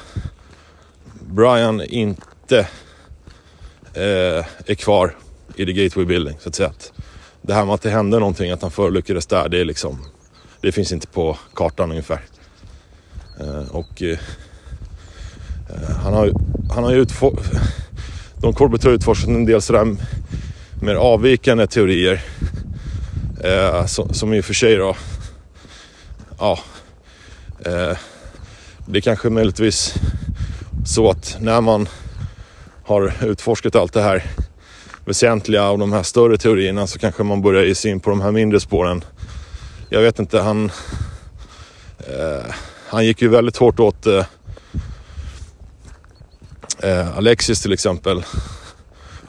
Brian 1.21 1.83
inte 1.83 2.59
eh, 3.95 4.45
är 4.67 4.75
kvar 4.75 5.17
i 5.57 5.67
the 5.67 5.73
Gateway 5.73 6.07
Building 6.07 6.37
så 6.41 6.49
att 6.49 6.55
säga. 6.55 6.73
Det 7.43 7.55
här 7.55 7.65
med 7.65 7.75
att 7.75 7.83
det 7.83 7.91
hände 7.91 8.19
någonting, 8.19 8.51
att 8.51 8.63
han 8.63 8.71
förolyckades 8.71 9.27
där, 9.27 9.49
det 9.49 9.61
är 9.61 9.65
liksom, 9.65 10.07
det 10.61 10.73
finns 10.73 10.93
inte 10.93 11.07
på 11.07 11.39
kartan 11.55 11.91
ungefär. 11.91 12.21
Eh, 13.41 13.69
och 13.71 14.03
han 16.03 16.13
har, 16.13 16.33
han 16.71 16.85
har 16.85 16.91
ju 16.93 17.01
utforskat, 17.01 17.53
Don 18.37 18.53
Corbett 18.53 18.85
har 18.85 18.91
utforskat 18.91 19.29
en 19.29 19.47
del 19.47 19.63
sådär 19.63 19.97
mer 20.83 20.95
avvikande 20.95 21.67
teorier. 21.67 22.23
Eh, 23.45 23.87
som, 23.87 24.15
som 24.15 24.35
i 24.35 24.41
och 24.41 24.45
för 24.45 24.55
sig 24.55 24.77
då, 24.77 24.97
ja, 26.39 26.59
eh, 27.67 27.97
det 28.87 28.99
är 28.99 29.01
kanske 29.01 29.31
möjligtvis 29.31 29.95
så 30.87 31.11
att 31.11 31.37
när 31.41 31.61
man 31.61 31.89
har 32.85 33.13
utforskat 33.25 33.77
allt 33.77 33.93
det 33.93 34.03
här 34.03 34.25
väsentliga 35.05 35.65
av 35.65 35.79
de 35.79 35.93
här 35.93 36.03
större 36.03 36.37
teorierna 36.37 36.87
så 36.87 36.99
kanske 36.99 37.23
man 37.23 37.43
börjar 37.43 37.65
ge 37.65 37.75
sig 37.75 37.91
in 37.91 38.01
på 38.01 38.11
de 38.11 38.21
här 38.21 38.33
mindre 38.33 38.61
spåren. 38.61 39.05
Jag 39.89 40.01
vet 40.01 40.19
inte, 40.19 40.41
han... 40.41 40.71
Eh, 41.99 42.55
han 42.91 43.07
gick 43.07 43.23
ju 43.23 43.29
väldigt 43.29 43.57
hårt 43.57 43.81
åt 43.81 44.07
eh, 44.07 44.25
eh, 46.79 47.17
Alexis 47.17 47.63
till 47.63 47.73
exempel 47.73 48.25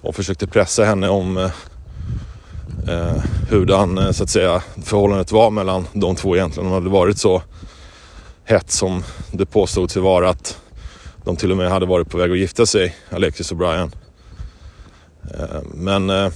och 0.01 0.15
försökte 0.15 0.47
pressa 0.47 0.83
henne 0.83 1.09
om 1.09 1.37
eh, 1.37 1.51
eh 2.87 3.23
hurdan 3.49 3.97
eh, 3.97 4.11
så 4.11 4.23
att 4.23 4.29
säga 4.29 4.63
förhållandet 4.83 5.31
var 5.31 5.51
mellan 5.51 5.87
de 5.93 6.15
två 6.15 6.35
egentligen. 6.35 6.69
De 6.69 6.73
hade 6.73 6.89
varit 6.89 7.17
så 7.17 7.41
hett 8.43 8.71
som 8.71 9.03
det 9.31 9.45
påstods 9.45 9.95
vara 9.95 10.29
att 10.29 10.57
de 11.23 11.35
till 11.35 11.51
och 11.51 11.57
med 11.57 11.71
hade 11.71 11.85
varit 11.85 12.09
på 12.09 12.17
väg 12.17 12.31
att 12.31 12.37
gifta 12.37 12.65
sig, 12.65 12.95
Alexis 13.09 13.51
och 13.51 13.57
Brian. 13.57 13.91
Eh, 15.33 15.61
men... 15.73 16.09
Eh, 16.09 16.31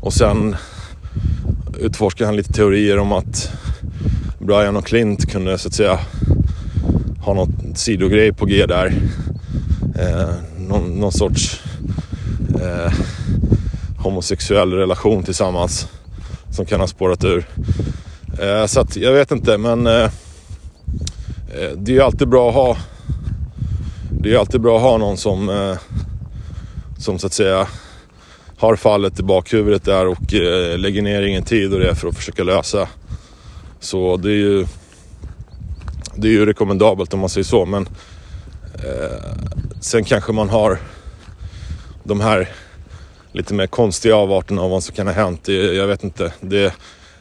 och 0.00 0.12
sen 0.12 0.56
utforskade 1.78 2.28
han 2.28 2.36
lite 2.36 2.52
teorier 2.52 2.98
om 2.98 3.12
att 3.12 3.50
Brian 4.46 4.76
och 4.76 4.86
Clint 4.86 5.30
kunde 5.30 5.58
så 5.58 5.68
att 5.68 5.74
säga 5.74 5.98
ha 7.20 7.34
något 7.34 7.50
sidogrej 7.74 8.32
på 8.32 8.46
G 8.46 8.66
där. 8.66 8.92
Eh, 9.98 10.34
någon, 10.58 11.00
någon 11.00 11.12
sorts 11.12 11.62
eh, 12.62 12.92
homosexuell 13.98 14.72
relation 14.72 15.22
tillsammans 15.22 15.88
som 16.50 16.66
kan 16.66 16.80
ha 16.80 16.86
spårat 16.86 17.24
ur. 17.24 17.46
Eh, 18.40 18.66
så 18.66 18.80
att 18.80 18.96
jag 18.96 19.12
vet 19.12 19.30
inte 19.30 19.58
men 19.58 19.86
eh, 19.86 19.92
eh 19.92 20.10
det 21.76 21.92
är 21.92 21.96
ju 21.96 22.02
alltid 22.02 22.28
bra 22.28 22.48
att 22.48 22.54
ha 22.54 22.76
det 24.10 24.32
är 24.34 24.38
alltid 24.38 24.60
bra 24.60 24.76
att 24.76 24.82
ha 24.82 24.98
någon 24.98 25.16
som 25.16 25.48
eh, 25.48 25.76
som 26.98 27.18
så 27.18 27.26
att 27.26 27.32
säga 27.32 27.66
har 28.58 28.76
fallet 28.76 29.20
i 29.20 29.22
bakhuvudet 29.22 29.84
där 29.84 30.06
och 30.06 30.34
eh, 30.34 30.78
lägger 30.78 31.02
ner 31.02 31.22
ingen 31.22 31.42
tid 31.42 31.72
och 31.72 31.80
det 31.80 31.94
för 31.94 32.08
att 32.08 32.16
försöka 32.16 32.44
lösa. 32.44 32.88
Så 33.80 34.16
det 34.16 34.30
är 34.30 34.36
ju 34.36 34.66
det 36.14 36.28
är 36.28 36.32
ju 36.32 36.46
rekommendabelt 36.46 37.14
om 37.14 37.20
man 37.20 37.28
säger 37.28 37.44
så 37.44 37.66
men 37.66 37.88
eh, 38.74 39.34
sen 39.80 40.04
kanske 40.04 40.32
man 40.32 40.48
har 40.48 40.78
de 42.04 42.20
här 42.20 42.48
lite 43.32 43.54
mer 43.54 43.66
konstiga 43.66 44.16
avarterna 44.16 44.62
av 44.62 44.70
vad 44.70 44.82
som 44.82 44.94
kan 44.94 45.06
ha 45.06 45.14
hänt. 45.14 45.48
Jag 45.48 45.86
vet 45.86 46.04
inte. 46.04 46.32
Det, 46.40 46.74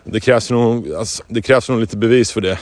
det, 0.03 0.19
krävs 0.19 0.51
nog, 0.51 0.93
alltså, 0.93 1.24
det 1.27 1.41
krävs 1.41 1.69
nog 1.69 1.79
lite 1.79 1.97
bevis 1.97 2.31
för 2.31 2.41
det. 2.41 2.59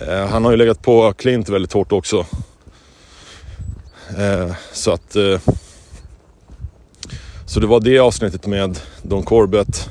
Eh, 0.00 0.26
han 0.26 0.44
har 0.44 0.50
ju 0.50 0.56
legat 0.56 0.82
på 0.82 1.12
Clint 1.12 1.48
väldigt 1.48 1.72
hårt 1.72 1.92
också. 1.92 2.26
Eh, 4.18 4.52
så 4.72 4.92
att... 4.92 5.16
Eh, 5.16 5.40
så 7.46 7.60
det 7.60 7.66
var 7.66 7.80
det 7.80 7.98
avsnittet 7.98 8.46
med 8.46 8.80
Don 9.02 9.22
Corbett. 9.22 9.90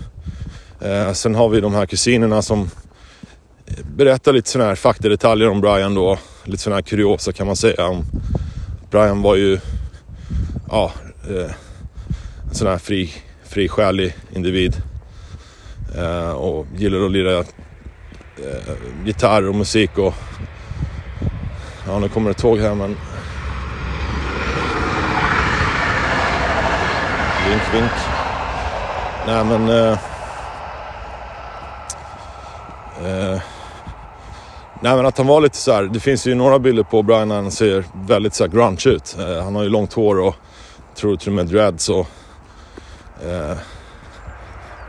Eh, 0.81 1.13
sen 1.13 1.35
har 1.35 1.49
vi 1.49 1.61
de 1.61 1.73
här 1.73 1.85
kusinerna 1.85 2.41
som 2.41 2.69
berättar 3.95 4.33
lite 4.33 4.49
sådana 4.49 4.69
här 4.69 4.75
faktadetaljer 4.75 5.49
om 5.49 5.61
Brian 5.61 5.95
då. 5.95 6.17
Lite 6.43 6.63
sådana 6.63 6.75
här 6.75 6.81
kuriosa 6.81 7.31
kan 7.31 7.47
man 7.47 7.55
säga. 7.55 8.03
Brian 8.91 9.21
var 9.21 9.35
ju... 9.35 9.59
Ja, 10.69 10.91
eh, 11.29 11.51
en 12.49 12.55
sån 12.55 12.67
här 12.67 12.77
fri, 12.77 13.13
frisjälig 13.43 14.15
individ. 14.35 14.81
Eh, 15.97 16.31
och 16.31 16.65
gillade 16.77 17.05
att 17.05 17.11
lira 17.11 17.37
eh, 17.37 17.45
gitarr 19.05 19.47
och 19.47 19.55
musik 19.55 19.97
och... 19.97 20.13
Ja, 21.87 21.99
nu 21.99 22.09
kommer 22.09 22.29
det 22.29 22.39
tåg 22.39 22.59
här 22.59 22.75
men... 22.75 22.97
Vink, 27.49 27.73
vink. 27.73 27.91
Nej 29.27 29.45
men... 29.45 29.69
Eh, 29.69 29.99
nej 34.87 34.95
men 34.95 35.05
att 35.05 35.17
han 35.17 35.27
var 35.27 35.41
lite 35.41 35.57
så 35.57 35.71
här, 35.71 35.83
det 35.83 35.99
finns 35.99 36.27
ju 36.27 36.35
några 36.35 36.59
bilder 36.59 36.83
på 36.83 37.03
Brian 37.03 37.27
när 37.27 37.35
han 37.35 37.51
ser 37.51 37.83
väldigt 38.07 38.33
så 38.33 38.43
här 38.43 38.51
grunge 38.51 38.83
ut. 38.85 39.17
Eh, 39.19 39.43
han 39.43 39.55
har 39.55 39.63
ju 39.63 39.69
långt 39.69 39.93
hår 39.93 40.19
och 40.19 40.35
tror 40.95 41.15
till 41.15 41.29
och 41.29 41.33
med 41.33 41.45
dreads 41.45 41.89
och 41.89 42.07
Eh, 43.25 43.57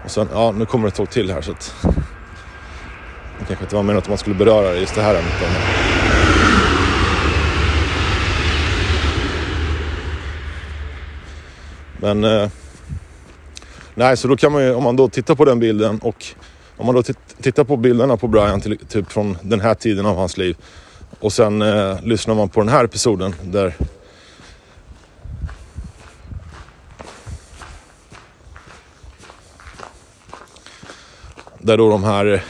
och 0.04 0.10
sen, 0.10 0.28
ja 0.32 0.52
nu 0.52 0.66
kommer 0.66 0.84
det 0.84 0.88
ett 0.88 0.94
tåg 0.94 1.10
till 1.10 1.30
här 1.30 1.40
så 1.40 1.50
att 1.50 1.74
det 3.38 3.44
kanske 3.46 3.64
inte 3.64 3.74
var 3.76 3.82
meningen 3.82 4.02
att 4.02 4.08
man 4.08 4.18
skulle 4.18 4.36
beröra 4.36 4.76
just 4.76 4.94
det 4.94 5.02
här 5.02 5.14
ämnet. 5.14 5.32
Men 12.00 12.24
eh, 12.24 12.50
nej, 13.94 14.16
så 14.16 14.28
då 14.28 14.36
kan 14.36 14.52
man 14.52 14.62
ju, 14.62 14.74
om 14.74 14.82
man 14.84 14.96
då 14.96 15.08
tittar 15.08 15.34
på 15.34 15.44
den 15.44 15.58
bilden 15.58 15.98
och 15.98 16.26
om 16.78 16.86
man 16.86 16.94
då 16.94 17.02
tittar 17.42 17.64
på 17.64 17.76
bilderna 17.76 18.16
på 18.16 18.28
Brian 18.28 18.60
till, 18.60 18.78
typ 18.78 19.12
från 19.12 19.38
den 19.42 19.60
här 19.60 19.74
tiden 19.74 20.06
av 20.06 20.16
hans 20.16 20.36
liv 20.36 20.56
och 21.20 21.32
sen 21.32 21.62
eh, 21.62 22.02
lyssnar 22.02 22.34
man 22.34 22.48
på 22.48 22.60
den 22.60 22.68
här 22.68 22.84
episoden 22.84 23.34
där 23.42 23.74
där 31.58 31.76
då 31.76 31.90
de 31.90 32.04
här 32.04 32.42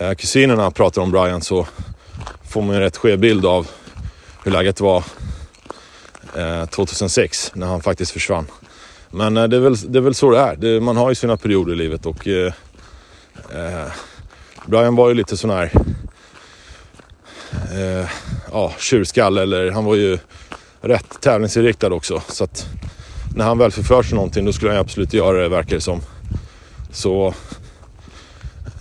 eh, 0.00 0.12
kusinerna 0.12 0.70
pratar 0.70 1.02
om 1.02 1.10
Brian 1.10 1.40
så 1.40 1.66
får 2.48 2.62
man 2.62 2.74
en 2.74 2.80
rätt 2.80 2.96
skev 2.96 3.18
bild 3.18 3.46
av 3.46 3.68
hur 4.44 4.52
läget 4.52 4.80
var 4.80 5.04
eh, 6.36 6.66
2006 6.66 7.52
när 7.54 7.66
han 7.66 7.82
faktiskt 7.82 8.12
försvann. 8.12 8.46
Men 9.10 9.36
eh, 9.36 9.44
det, 9.44 9.56
är 9.56 9.60
väl, 9.60 9.76
det 9.92 9.98
är 9.98 10.02
väl 10.02 10.14
så 10.14 10.30
det 10.30 10.38
är. 10.38 10.56
Det, 10.56 10.80
man 10.80 10.96
har 10.96 11.08
ju 11.08 11.14
sina 11.14 11.36
perioder 11.36 11.72
i 11.72 11.76
livet 11.76 12.06
och 12.06 12.28
eh, 12.28 12.52
eh, 13.54 13.92
Brian 14.66 14.96
var 14.96 15.08
ju 15.08 15.14
lite 15.14 15.36
sån 15.36 15.50
här 15.50 15.72
eh, 17.72 18.08
ja, 18.52 18.72
tjurskall 18.78 19.38
eller 19.38 19.70
han 19.70 19.84
var 19.84 19.94
ju 19.94 20.18
rätt 20.80 21.20
tävlingsinriktad 21.20 21.92
också. 21.92 22.22
Så 22.28 22.44
att 22.44 22.66
när 23.34 23.44
han 23.44 23.58
väl 23.58 23.70
förför 23.70 24.02
sig 24.02 24.14
någonting 24.14 24.44
då 24.44 24.52
skulle 24.52 24.70
han 24.70 24.80
absolut 24.80 25.12
göra 25.12 25.42
det 25.42 25.48
verkar 25.48 25.74
det 25.74 25.80
som. 25.80 26.00
Så 26.90 27.34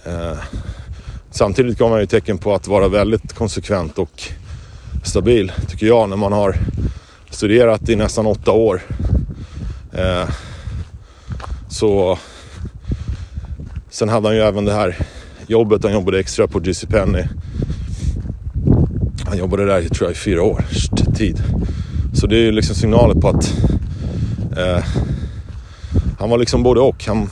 Eh, 0.06 0.38
samtidigt 1.32 1.78
gav 1.78 1.90
man 1.90 2.00
ju 2.00 2.06
tecken 2.06 2.38
på 2.38 2.54
att 2.54 2.68
vara 2.68 2.88
väldigt 2.88 3.34
konsekvent 3.34 3.98
och 3.98 4.24
stabil, 5.04 5.52
tycker 5.68 5.88
jag, 5.88 6.10
när 6.10 6.18
man 6.18 6.34
har 6.34 6.56
studerat 7.30 7.90
i 7.90 7.96
nästan 7.96 8.26
åtta 8.26 8.52
år. 8.52 8.82
Eh, 9.94 10.30
så 11.70 12.20
Sen 13.96 14.10
hade 14.10 14.28
han 14.28 14.36
ju 14.36 14.42
även 14.42 14.66
det 14.66 14.74
här 14.74 14.98
jobbet, 15.48 15.84
han 15.84 15.94
jobbade 15.94 16.20
extra 16.20 16.48
på 16.48 16.62
JC 16.62 16.86
Penny. 16.86 17.24
Han 19.26 19.38
jobbade 19.38 19.66
där 19.66 19.82
tror 19.82 20.10
jag 20.10 20.12
i 20.12 20.16
fyra 20.16 20.44
års 20.44 20.90
tid. 21.18 21.44
Så 22.14 22.28
det 22.28 22.36
är 22.36 22.42
ju 22.42 22.52
liksom 22.52 22.76
signaler 22.76 23.22
på 23.22 23.30
att 23.30 23.54
eh, 24.58 24.84
han 26.20 26.30
var 26.30 26.38
liksom 26.38 26.64
både 26.64 26.80
och. 26.80 27.06
Han 27.06 27.30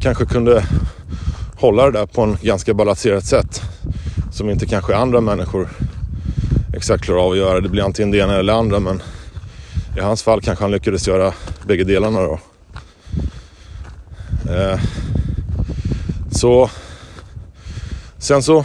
kanske 0.00 0.26
kunde 0.26 0.64
hålla 1.56 1.84
det 1.84 1.98
där 1.98 2.06
på 2.06 2.22
en 2.22 2.36
ganska 2.42 2.74
balanserat 2.74 3.24
sätt. 3.24 3.62
Som 4.32 4.50
inte 4.50 4.66
kanske 4.66 4.96
andra 4.96 5.20
människor 5.20 5.68
exakt 6.74 7.04
klarar 7.04 7.20
av 7.20 7.32
att 7.32 7.38
göra. 7.38 7.60
Det 7.60 7.68
blir 7.68 7.82
antingen 7.82 8.10
det 8.10 8.18
ena 8.18 8.32
eller 8.32 8.52
det 8.52 8.58
andra 8.58 8.80
men 8.80 9.02
i 9.96 10.00
hans 10.00 10.22
fall 10.22 10.40
kanske 10.40 10.64
han 10.64 10.70
lyckades 10.70 11.08
göra 11.08 11.32
bägge 11.66 11.84
delarna 11.84 12.20
då. 12.20 12.38
Eh, 14.50 14.80
så 16.30 16.70
sen 18.18 18.42
så 18.42 18.64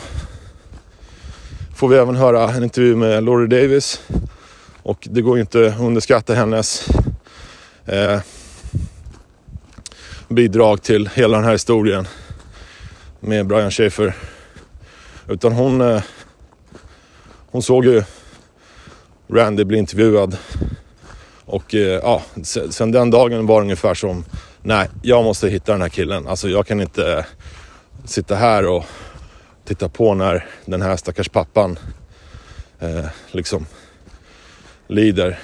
får 1.76 1.88
vi 1.88 1.98
även 1.98 2.16
höra 2.16 2.50
en 2.50 2.64
intervju 2.64 2.96
med 2.96 3.24
Laurie 3.24 3.62
Davis 3.62 4.02
och 4.84 5.08
det 5.12 5.22
går 5.22 5.40
inte 5.40 5.68
att 5.68 5.80
underskatta 5.80 6.34
hennes 6.34 6.88
eh, 7.86 8.20
bidrag 10.28 10.82
till 10.82 11.10
hela 11.14 11.38
den 11.38 11.46
här 11.46 11.52
historien 11.52 12.08
med 13.20 13.48
Brian 13.48 13.72
Schaefer. 13.72 14.16
Utan 15.28 15.52
hon, 15.52 15.82
eh, 15.82 16.02
hon 17.52 17.62
såg 17.62 17.86
ju 17.86 18.04
Randy 19.28 19.64
bli 19.64 19.78
intervjuad. 19.78 20.38
Och 21.46 21.76
eh, 21.76 22.00
ja, 22.04 22.22
sen 22.70 22.92
den 22.92 23.10
dagen 23.10 23.46
var 23.46 23.60
det 23.62 23.64
ungefär 23.64 23.94
som, 23.94 24.26
nej, 24.62 24.90
jag 25.02 25.24
måste 25.24 25.50
hitta 25.50 25.72
den 25.72 25.82
här 25.82 25.90
killen. 25.90 26.28
Alltså 26.28 26.50
jag 26.50 26.68
kan 26.68 26.82
inte 26.82 27.26
sitta 28.06 28.36
här 28.36 28.66
och 28.68 28.86
titta 29.66 29.90
på 29.90 30.14
när 30.14 30.46
den 30.66 30.82
här 30.82 30.98
stackars 30.98 31.30
pappan 31.30 31.80
eh, 32.80 33.06
liksom 33.32 33.66
lider 34.88 35.40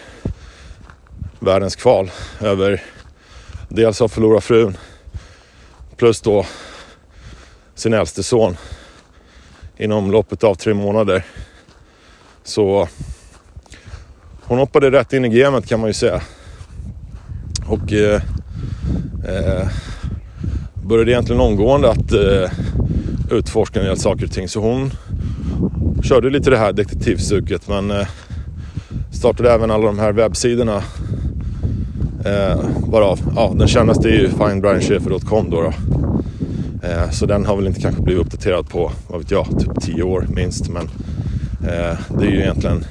världens 1.40 1.76
kval 1.76 2.12
över 2.40 2.84
dels 3.70 4.02
att 4.02 4.12
förlora 4.12 4.42
frun 4.42 4.78
plus 5.98 6.22
då 6.22 6.46
sin 7.76 7.94
äldste 7.94 8.24
son 8.24 8.58
inom 9.78 10.12
loppet 10.12 10.44
av 10.44 10.56
tre 10.56 10.74
månader. 10.74 11.26
Så 12.44 12.88
hon 14.42 14.58
hoppade 14.58 14.92
rätt 14.92 15.14
in 15.14 15.26
i 15.26 15.30
gamet 15.30 15.68
kan 15.68 15.80
man 15.80 15.90
ju 15.90 15.94
säga. 15.94 16.22
Och 17.68 17.94
eh, 17.94 18.22
eh, 19.28 19.68
började 20.84 21.12
egentligen 21.12 21.42
omgående 21.42 21.90
att 21.90 22.12
eh, 22.12 22.52
utforska 23.32 23.80
en 23.80 23.86
del 23.86 23.98
saker 23.98 24.26
och 24.26 24.32
ting. 24.32 24.48
Så 24.48 24.60
hon 24.60 24.92
körde 26.04 26.30
lite 26.30 26.50
det 26.50 26.58
här 26.58 26.74
detektivsuket. 26.74 27.68
men 27.68 27.92
eh, 27.92 28.08
startade 29.12 29.52
även 29.52 29.72
alla 29.72 29.86
de 29.86 30.00
här 30.00 30.14
webbsidorna. 30.14 30.84
Eh, 32.26 32.60
varav, 32.88 33.20
ja 33.36 33.54
den 33.58 33.68
kändaste 33.68 34.10
är 34.10 34.14
ju 34.14 34.30
findbrianschaefer.com 34.30 35.50
då. 35.50 35.62
då. 35.62 35.74
Eh, 36.88 37.10
så 37.10 37.26
den 37.26 37.46
har 37.46 37.56
väl 37.56 37.68
inte 37.68 37.82
kanske 37.82 38.02
blivit 38.02 38.26
uppdaterad 38.26 38.70
på, 38.70 38.92
vad 39.08 39.20
vet 39.20 39.32
jag, 39.32 39.48
typ 39.60 39.82
10 39.82 40.04
år 40.04 40.26
minst. 40.30 40.70
Men 40.70 40.84
eh, 41.64 41.98
det 42.20 42.26
är 42.26 42.32
ju 42.32 42.40
egentligen 42.40 42.86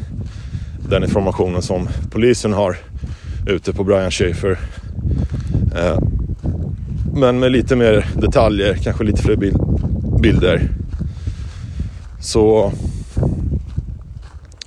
den 0.89 1.05
informationen 1.05 1.63
som 1.63 1.89
polisen 2.11 2.53
har 2.53 2.77
ute 3.47 3.73
på 3.73 3.85
Brian 3.85 4.11
Schaefer. 4.11 4.59
Eh, 5.77 5.99
men 7.21 7.39
med 7.39 7.53
lite 7.53 7.77
mer 7.77 8.07
detaljer, 8.15 8.75
kanske 8.75 9.05
lite 9.05 9.23
fler 9.23 9.37
bild, 9.37 9.57
bilder. 10.23 10.69
Så, 12.21 12.73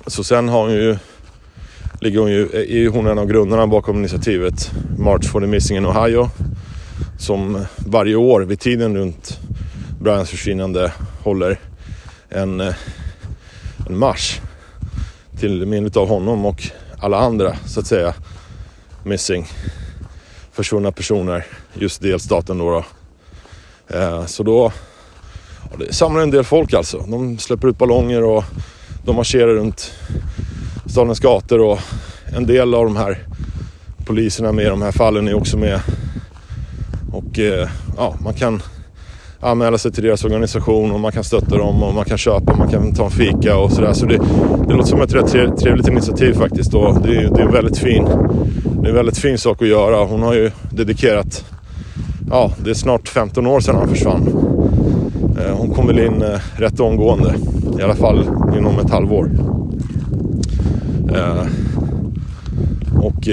så 0.08 0.24
sen 0.24 0.50
har 0.50 0.62
hon 0.62 0.74
ju, 0.74 0.98
ligger 2.02 2.20
hon 2.20 2.32
ju, 2.32 2.50
är 2.54 2.89
hon 2.89 3.08
en 3.08 3.20
av 3.20 3.26
grundarna 3.26 3.68
bakom 3.68 3.98
initiativet 3.98 4.72
March 4.98 5.32
for 5.32 5.42
the 5.42 5.48
Missing 5.48 5.78
in 5.78 5.86
Ohio 5.86 6.30
som 7.20 7.66
varje 7.78 8.16
år 8.16 8.42
vid 8.42 8.60
tiden 8.60 8.98
runt 8.98 9.39
Brians 10.00 10.30
försvinnande 10.30 10.92
håller 11.24 11.60
en, 12.30 12.62
en 13.88 13.98
marsch 13.98 14.39
till 15.39 15.66
minnet 15.66 15.98
av 15.98 16.08
honom 16.08 16.46
och 16.46 16.63
alla 17.00 17.18
andra 17.18 17.56
så 17.66 17.80
att 17.80 17.88
säga 17.88 18.13
missing 19.04 19.48
försvunna 20.54 20.92
personer 20.92 21.46
just 21.74 22.02
delstaten 22.02 22.58
då. 22.58 22.70
då. 22.72 22.84
Eh, 23.98 24.26
så 24.26 24.44
då 24.44 24.72
ja, 25.72 25.78
det 25.78 25.94
samlar 25.94 26.22
en 26.22 26.32
del 26.32 26.44
folk 26.44 26.74
alltså. 26.74 26.98
De 26.98 27.38
släpper 27.38 27.68
ut 27.68 27.78
ballonger 27.78 28.24
och 28.24 28.44
de 29.06 29.16
marscherar 29.16 29.54
runt 29.54 29.92
stadens 30.86 31.20
gator 31.20 31.62
och 31.62 31.80
en 32.36 32.46
del 32.46 32.74
av 32.74 32.86
de 32.86 32.96
här 32.96 33.20
poliserna 34.06 34.52
med 34.52 34.66
i 34.66 34.70
de 34.70 34.82
här 34.82 34.92
fallen 34.92 35.28
är 35.28 35.34
också 35.34 35.58
med. 35.58 35.80
Och 37.12 37.39
eh, 37.39 37.70
ja, 37.98 38.16
man 38.20 38.34
kan 38.34 38.62
anmäla 39.39 39.78
sig 39.78 39.92
till 39.92 40.04
deras 40.04 40.24
organisation 40.26 40.92
och 40.92 41.00
man 41.00 41.12
kan 41.12 41.24
stötta 41.24 41.58
dem 41.58 41.84
och 41.84 41.94
man 41.94 42.06
kan 42.06 42.18
köpa, 42.18 42.56
man 42.56 42.70
kan 42.70 42.94
ta 42.94 43.06
en 43.06 43.12
fika 43.12 43.58
och 43.58 43.72
sådär. 43.72 43.94
Så 43.94 44.06
det, 44.06 44.18
det 44.68 44.74
låter 44.74 44.89
som 44.89 45.02
ett 45.02 45.13
rätt 45.13 45.58
trevligt 45.60 45.88
initiativ 45.88 46.34
faktiskt 46.34 46.74
och 46.74 47.02
det, 47.02 47.36
det 47.36 47.42
är 47.42 47.52
väldigt 47.52 47.78
fin, 47.78 48.08
det 48.84 48.88
är 48.88 48.89
en 48.89 48.96
väldigt 48.96 49.17
fin 49.17 49.38
sak 49.38 49.62
att 49.62 49.67
göra. 49.67 50.06
Hon 50.06 50.22
har 50.22 50.34
ju 50.34 50.52
dedikerat, 50.72 51.46
ja 52.30 52.54
det 52.63 52.69
är 52.69 52.74
snart 52.74 53.10
15 53.10 53.48
år 53.48 53.60
sedan 53.60 53.76
han 53.76 53.89
försvann. 53.89 54.28
Eh, 55.39 55.58
hon 55.58 55.74
kom 55.74 55.88
väl 55.88 56.00
in 56.00 56.22
eh, 56.22 56.39
rätt 56.56 56.80
omgående, 56.80 57.36
i 57.80 57.82
alla 57.82 57.96
fall 57.96 58.30
inom 58.58 58.80
ett 58.80 58.89
halvår. 58.89 59.32
Eh, 61.15 61.46
och 63.02 63.28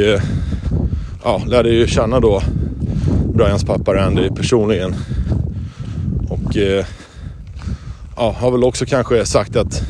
ja, 1.24 1.42
lärde 1.46 1.70
ju 1.70 1.86
känna 1.86 2.20
då 2.20 2.42
Brians 3.34 3.64
pappa 3.64 3.94
Randy 3.94 4.30
personligen. 4.30 4.94
Och 6.28 6.56
ja, 8.16 8.34
har 8.38 8.50
väl 8.50 8.64
också 8.64 8.86
kanske 8.86 9.26
sagt 9.26 9.56
att 9.56 9.82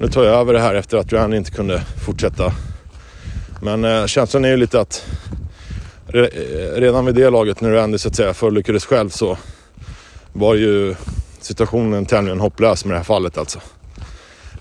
nu 0.00 0.08
tar 0.08 0.24
jag 0.24 0.40
över 0.40 0.52
det 0.52 0.60
här 0.60 0.74
efter 0.74 0.98
att 0.98 1.12
Randy 1.12 1.36
inte 1.36 1.50
kunde 1.50 1.80
fortsätta. 2.06 2.52
Men 3.64 3.84
eh, 3.84 4.06
känslan 4.06 4.44
är 4.44 4.48
ju 4.48 4.56
lite 4.56 4.80
att 4.80 5.06
eh, 6.08 6.20
redan 6.74 7.06
vid 7.06 7.14
det 7.14 7.30
laget 7.30 7.60
när 7.60 7.70
Randy 7.70 7.98
så 7.98 8.08
att 8.08 8.16
säga 8.16 8.34
förolyckades 8.34 8.84
själv 8.84 9.08
så 9.08 9.38
var 10.32 10.54
ju 10.54 10.94
situationen 11.40 12.06
tämligen 12.06 12.40
hopplös 12.40 12.84
med 12.84 12.94
det 12.94 12.98
här 12.98 13.04
fallet 13.04 13.38
alltså. 13.38 13.60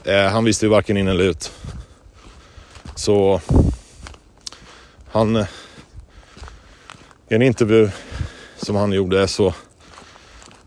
Eh, 0.04 0.24
han 0.24 0.44
visste 0.44 0.66
ju 0.66 0.70
varken 0.70 0.98
in 0.98 1.08
eller 1.08 1.24
ut. 1.24 1.52
Så 2.96 3.42
han... 5.12 5.36
Eh, 5.36 5.48
I 7.30 7.36
en 7.36 7.42
intervju 7.42 7.90
som 8.58 8.76
han 8.76 8.92
gjorde 8.92 9.28
så 9.28 9.48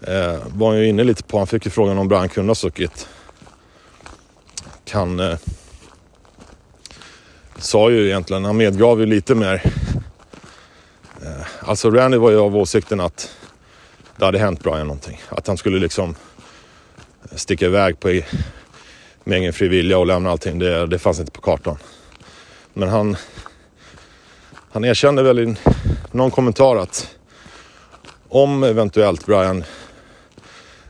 eh, 0.00 0.36
var 0.46 0.68
han 0.68 0.78
ju 0.78 0.88
inne 0.88 1.04
lite 1.04 1.22
på, 1.22 1.38
han 1.38 1.46
fick 1.46 1.64
ju 1.64 1.70
frågan 1.70 1.98
om 1.98 2.08
Brian 2.08 2.28
kunde 2.28 2.50
ha 2.50 2.54
stuckit. 2.54 3.08
Kan... 4.84 5.20
Eh, 5.20 5.38
Sa 7.64 7.90
ju 7.90 8.06
egentligen, 8.06 8.44
han 8.44 8.56
medgav 8.56 9.00
ju 9.00 9.06
lite 9.06 9.34
mer. 9.34 9.62
Eh, 11.22 11.46
alltså 11.60 11.90
Randy 11.90 12.16
var 12.18 12.30
ju 12.30 12.38
av 12.38 12.56
åsikten 12.56 13.00
att 13.00 13.36
det 14.16 14.24
hade 14.24 14.38
hänt 14.38 14.62
Brian 14.62 14.86
någonting. 14.86 15.20
Att 15.28 15.46
han 15.46 15.56
skulle 15.56 15.78
liksom 15.78 16.14
sticka 17.32 17.66
iväg 17.66 18.00
på 18.00 18.20
med 19.24 19.38
egen 19.38 19.52
fri 19.52 19.68
vilja 19.68 19.98
och 19.98 20.06
lämna 20.06 20.30
allting. 20.30 20.58
Det, 20.58 20.86
det 20.86 20.98
fanns 20.98 21.20
inte 21.20 21.32
på 21.32 21.40
kartan. 21.40 21.76
Men 22.72 22.88
han, 22.88 23.16
han 24.72 24.84
erkände 24.84 25.22
väl 25.22 25.38
i 25.38 25.56
någon 26.10 26.30
kommentar 26.30 26.76
att 26.76 27.16
om 28.28 28.62
eventuellt 28.62 29.26
Brian 29.26 29.64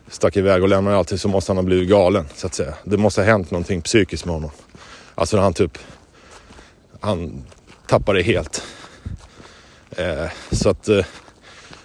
stack 0.09 0.37
iväg 0.37 0.63
och 0.63 0.69
lämnade 0.69 0.97
allting 0.97 1.19
så 1.19 1.29
måste 1.29 1.51
han 1.51 1.57
ha 1.57 1.63
blivit 1.63 1.89
galen 1.89 2.29
så 2.35 2.47
att 2.47 2.55
säga. 2.55 2.75
Det 2.85 2.97
måste 2.97 3.21
ha 3.21 3.27
hänt 3.27 3.51
någonting 3.51 3.83
psykiskt 3.83 4.25
med 4.25 4.35
honom. 4.35 4.51
Alltså 5.15 5.37
när 5.37 5.43
han 5.43 5.55
typ, 5.55 5.79
han 7.05 7.45
tappade 7.87 8.23
helt. 8.23 8.63
Eh, 9.91 10.27
så 10.51 10.69
att 10.69 10.89
eh, 10.89 11.05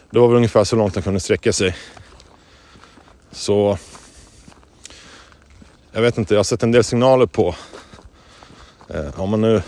det 0.09 0.19
var 0.19 0.27
väl 0.27 0.37
ungefär 0.37 0.63
så 0.63 0.75
långt 0.75 0.95
han 0.95 1.03
kunde 1.03 1.19
sträcka 1.19 1.53
sig. 1.53 1.75
Så 3.31 3.77
jag 5.91 6.01
vet 6.01 6.17
inte, 6.17 6.33
jag 6.33 6.39
har 6.39 6.43
sett 6.43 6.63
en 6.63 6.71
del 6.71 6.83
signaler 6.83 7.25
på 7.25 7.55
eh, 8.89 9.19
om 9.19 9.29
man 9.29 9.41
nu, 9.41 9.61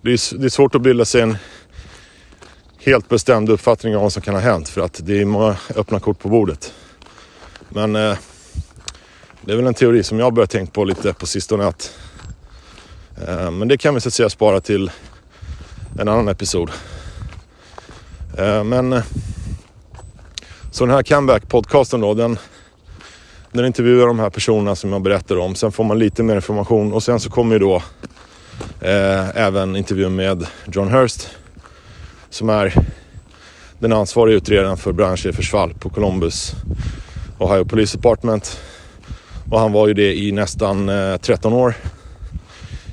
det, 0.00 0.10
är, 0.10 0.38
det 0.38 0.44
är 0.44 0.48
svårt 0.48 0.74
att 0.74 0.82
bilda 0.82 1.04
sig 1.04 1.22
en 1.22 1.36
helt 2.78 3.08
bestämd 3.08 3.50
uppfattning 3.50 3.96
om 3.96 4.02
vad 4.02 4.12
som 4.12 4.22
kan 4.22 4.34
ha 4.34 4.40
hänt 4.40 4.68
för 4.68 4.80
att 4.80 5.00
det 5.02 5.20
är 5.20 5.24
många 5.24 5.56
öppna 5.76 6.00
kort 6.00 6.18
på 6.18 6.28
bordet. 6.28 6.72
Men 7.68 7.96
eh, 7.96 8.16
det 9.40 9.52
är 9.52 9.56
väl 9.56 9.66
en 9.66 9.74
teori 9.74 10.02
som 10.02 10.18
jag 10.18 10.34
börjat 10.34 10.50
tänka 10.50 10.72
på 10.72 10.84
lite 10.84 11.12
på 11.12 11.26
sistone 11.26 11.66
att 11.66 11.99
Eh, 13.30 13.50
men 13.50 13.68
det 13.68 13.78
kan 13.78 13.94
vi 13.94 14.00
så 14.00 14.08
att 14.08 14.14
säga 14.14 14.28
spara 14.28 14.60
till 14.60 14.90
en 15.98 16.08
annan 16.08 16.28
episod. 16.28 16.70
Eh, 18.38 18.64
men 18.64 18.92
eh, 18.92 19.02
så 20.70 20.86
den 20.86 20.94
här 20.94 21.02
comeback-podcasten 21.02 22.00
då, 22.00 22.14
den, 22.14 22.38
den 23.52 23.64
intervjuar 23.66 24.06
de 24.06 24.18
här 24.18 24.30
personerna 24.30 24.76
som 24.76 24.92
jag 24.92 25.02
berättade 25.02 25.40
om. 25.40 25.54
Sen 25.54 25.72
får 25.72 25.84
man 25.84 25.98
lite 25.98 26.22
mer 26.22 26.34
information 26.34 26.92
och 26.92 27.02
sen 27.02 27.20
så 27.20 27.30
kommer 27.30 27.54
ju 27.54 27.58
då 27.58 27.82
eh, 28.80 29.36
även 29.36 29.76
intervjun 29.76 30.16
med 30.16 30.46
John 30.72 30.88
Hurst 30.88 31.28
som 32.30 32.48
är 32.48 32.74
den 33.78 33.92
ansvariga 33.92 34.36
utredaren 34.36 34.76
för 34.76 34.92
brandchefers 34.92 35.50
fall 35.50 35.74
på 35.74 35.90
Columbus 35.90 36.52
Ohio 37.38 37.64
Police 37.64 37.96
Department. 37.96 38.60
Och 39.50 39.60
han 39.60 39.72
var 39.72 39.88
ju 39.88 39.94
det 39.94 40.14
i 40.14 40.32
nästan 40.32 40.88
eh, 40.88 41.16
13 41.16 41.52
år. 41.52 41.74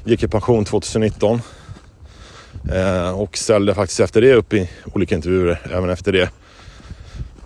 Gick 0.07 0.23
i 0.23 0.27
pension 0.27 0.65
2019. 0.65 1.41
Eh, 2.71 3.09
och 3.09 3.37
ställde 3.37 3.75
faktiskt 3.75 3.99
efter 3.99 4.21
det 4.21 4.33
upp 4.33 4.53
i 4.53 4.69
olika 4.93 5.15
intervjuer 5.15 5.59
även 5.71 5.89
efter 5.89 6.11
det. 6.11 6.29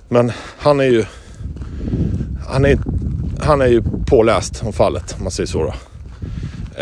Men 0.09 0.31
han 0.57 0.79
är 0.79 0.83
ju 0.83 1.05
han 2.47 2.65
är, 2.65 2.79
han 3.39 3.61
är 3.61 3.67
ju 3.67 3.83
påläst 4.07 4.63
om 4.63 4.73
fallet 4.73 5.15
om 5.17 5.23
man 5.23 5.31
säger 5.31 5.47
så 5.47 5.63
då. 5.63 5.73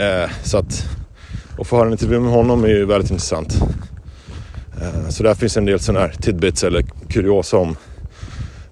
Eh, 0.02 0.30
så 0.44 0.58
att 0.58 0.86
att 1.60 1.68
få 1.68 1.76
höra 1.76 1.86
en 1.86 1.92
intervju 1.92 2.20
med 2.20 2.32
honom 2.32 2.64
är 2.64 2.68
ju 2.68 2.86
väldigt 2.86 3.12
intressant. 3.12 3.62
Eh, 4.82 5.10
så 5.10 5.24
där 5.24 5.34
finns 5.34 5.58
en 5.58 5.66
del 5.66 5.80
sådana 5.80 6.06
här 6.06 6.14
tidbits 6.22 6.64
eller 6.64 6.86
kuriosa 7.10 7.58
om. 7.58 7.76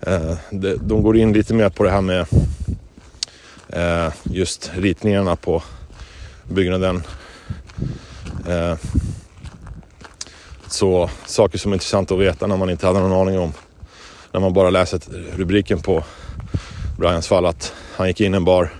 Eh, 0.02 0.34
de, 0.52 0.76
de 0.76 1.04
går 1.04 1.18
in 1.18 1.34
lite 1.34 1.54
mer 1.54 1.70
på 1.70 1.84
det 1.84 1.90
här 1.90 2.02
med 2.02 2.26
eh, 3.70 4.14
just 4.24 4.72
ritningarna 4.76 5.36
på 5.36 5.64
byggnaden. 6.48 7.04
Eh, 8.48 8.76
så 10.68 11.10
saker 11.26 11.58
som 11.58 11.72
är 11.72 11.76
intressanta 11.76 12.14
att 12.14 12.20
veta 12.20 12.48
när 12.48 12.58
man 12.58 12.70
inte 12.70 12.88
hade 12.88 13.00
någon 13.00 13.28
aning 13.28 13.40
om. 13.40 13.54
När 14.32 14.40
man 14.40 14.54
bara 14.54 14.70
läser 14.70 15.00
rubriken 15.36 15.82
på 15.82 16.04
Brians 16.98 17.28
fall 17.28 17.46
att 17.46 17.74
han 17.96 18.08
gick 18.08 18.22
in 18.22 18.34
i 18.34 18.38
en 18.38 18.46
bar, 18.46 18.74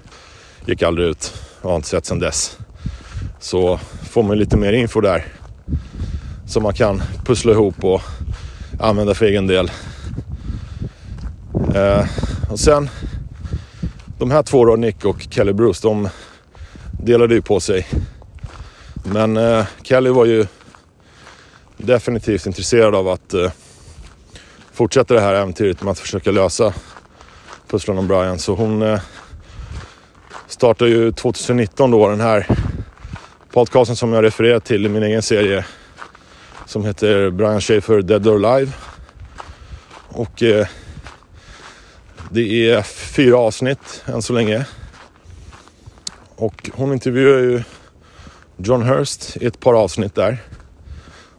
gick 0.66 0.84
aldrig 0.84 1.08
ut 1.08 1.34
och 1.62 1.70
har 1.70 1.76
inte 1.76 1.88
sett 1.88 2.06
sedan 2.06 2.20
dess. 2.20 2.58
Så 3.40 3.80
får 4.10 4.24
man 4.24 4.38
lite 4.38 4.58
mer 4.58 4.74
info 4.74 5.02
där 5.02 5.26
som 6.48 6.64
man 6.64 6.74
kan 6.74 7.02
pussla 7.26 7.52
ihop 7.52 7.84
och 7.84 8.02
använda 8.80 9.14
för 9.14 9.26
egen 9.26 9.48
del. 9.48 9.72
Eh, 11.76 12.06
och 12.50 12.60
sen 12.60 12.90
de 14.18 14.32
här 14.32 14.44
två 14.44 14.66
då, 14.66 14.76
Nick 14.76 15.06
och 15.06 15.28
Kelly 15.30 15.54
Bruce, 15.54 15.80
de 15.88 16.10
delade 17.04 17.36
ju 17.36 17.42
på 17.42 17.60
sig. 17.60 17.88
Men 19.06 19.38
eh, 19.38 19.66
Kelly 19.84 20.10
var 20.10 20.26
ju 20.26 20.46
definitivt 21.78 22.46
intresserad 22.46 22.96
av 22.96 23.08
att 23.08 23.34
eh, 23.34 23.52
fortsätta 24.74 25.14
det 25.14 25.22
här 25.22 25.34
äventyret 25.34 25.84
med 25.84 25.92
att 25.92 26.00
försöka 26.00 26.32
lösa 26.32 26.74
pusslen 27.68 27.98
om 27.98 28.08
Brian. 28.08 28.40
Så 28.40 28.56
hon 28.56 28.82
eh, 28.82 29.00
startade 30.48 30.92
ju 30.92 31.12
2019 31.12 31.92
då 31.92 32.10
den 32.10 32.22
här 32.22 32.48
podcasten 33.52 33.96
som 33.96 34.14
jag 34.14 34.24
refererar 34.24 34.60
till 34.60 34.86
i 34.86 34.90
min 34.90 35.04
egen 35.04 35.22
serie 35.22 35.66
som 36.66 36.86
heter 36.86 37.30
Brian 37.30 37.62
Schaefer 37.62 38.02
Dead 38.02 38.28
or 38.28 38.46
Alive. 38.46 38.72
Och 40.10 40.44
eh, 40.44 40.68
det 42.32 42.72
är 42.72 42.82
fyra 42.82 43.38
avsnitt 43.38 44.04
än 44.06 44.22
så 44.22 44.34
länge. 44.34 44.66
Och 46.38 46.70
hon 46.74 46.94
intervjuar 46.94 47.40
ju 47.40 47.64
John 48.58 48.82
Hurst 48.82 49.38
i 49.38 49.46
ett 49.46 49.60
par 49.60 49.74
avsnitt 49.74 50.16
där. 50.16 50.44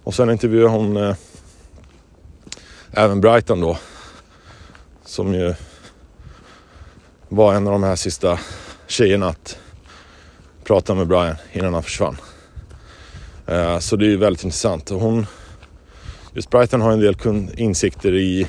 Och 0.03 0.15
sen 0.15 0.31
intervjuar 0.31 0.69
hon 0.69 0.97
eh, 0.97 1.17
även 2.91 3.21
Brighton 3.21 3.61
då. 3.61 3.79
Som 5.05 5.35
ju 5.35 5.55
var 7.29 7.55
en 7.55 7.67
av 7.67 7.73
de 7.73 7.83
här 7.83 7.97
sista 7.97 8.39
tjejerna 8.87 9.29
att 9.29 9.59
prata 10.65 10.95
med 10.95 11.07
Brian 11.07 11.37
innan 11.53 11.75
han 11.75 11.83
försvann. 11.83 12.17
Eh, 13.47 13.79
så 13.79 13.97
det 13.97 14.07
är 14.07 14.11
ju 14.11 14.17
väldigt 14.17 14.45
intressant. 14.45 14.91
Och 14.91 15.01
hon, 15.01 15.27
just 16.33 16.51
Brighton 16.51 16.81
har 16.81 16.93
en 16.93 17.01
del 17.01 17.17
insikter 17.57 18.15
i 18.15 18.49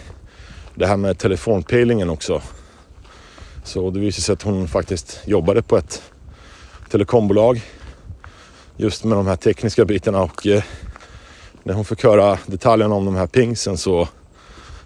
det 0.75 0.88
här 0.88 0.97
med 0.97 1.17
telefonpejlingen 1.17 2.09
också. 2.09 2.41
Så 3.63 3.89
det 3.89 3.99
visar 3.99 4.21
sig 4.21 4.33
att 4.33 4.41
hon 4.41 4.67
faktiskt 4.67 5.19
jobbade 5.25 5.62
på 5.62 5.77
ett 5.77 6.01
telekombolag 6.89 7.62
just 8.78 9.04
med 9.04 9.17
de 9.17 9.28
här 9.28 9.36
tekniska 9.36 9.86
bitarna 9.86 10.21
och 10.21 10.47
eh, 10.47 10.63
när 11.63 11.73
hon 11.73 11.86
fick 11.86 12.04
höra 12.04 12.38
detaljerna 12.45 12.95
om 12.95 13.06
de 13.06 13.15
här 13.15 13.28
pingsen 13.28 13.78
så 13.78 14.08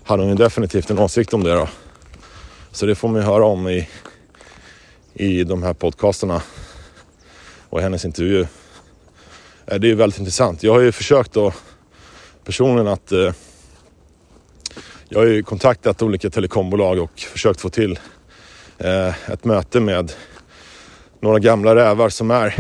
hade 0.04 0.24
hon 0.24 0.30
ju 0.30 0.36
definitivt 0.36 0.89
en 0.89 1.00
åsikt 1.00 1.34
om 1.34 1.44
det 1.44 1.54
då. 1.54 1.70
Så 2.72 2.86
det 2.86 2.96
får 2.96 3.08
man 3.08 3.22
ju 3.22 3.28
höra 3.28 3.46
om 3.46 3.68
i, 3.68 3.89
i 5.13 5.44
de 5.44 5.63
här 5.63 5.74
podcasterna 5.74 6.42
och 7.70 7.82
hennes 7.82 8.06
intervju. 8.06 8.42
Eh, 9.66 9.80
det 9.80 9.88
är 9.88 9.89
ju 9.89 9.96
väldigt 9.96 10.20
intressant. 10.20 10.63
Jag 10.63 10.74
har 10.74 10.80
ju 10.80 10.92
försökt 10.92 11.34
då 11.34 11.54
personligen 12.44 12.88
att 12.88 13.12
eh, 13.12 13.34
jag 15.10 15.20
har 15.20 15.26
ju 15.26 15.44
kontaktat 15.44 16.02
olika 16.02 16.30
telekombolag 16.30 17.00
och 17.00 17.20
försökt 17.20 17.62
få 17.62 17.70
till 17.70 18.00
eh, 18.78 19.30
ett 19.32 19.46
möte 19.46 19.80
med 19.80 20.13
några 21.24 21.40
gamla 21.40 21.76
rävar 21.76 22.10
som 22.10 22.32
är 22.32 22.56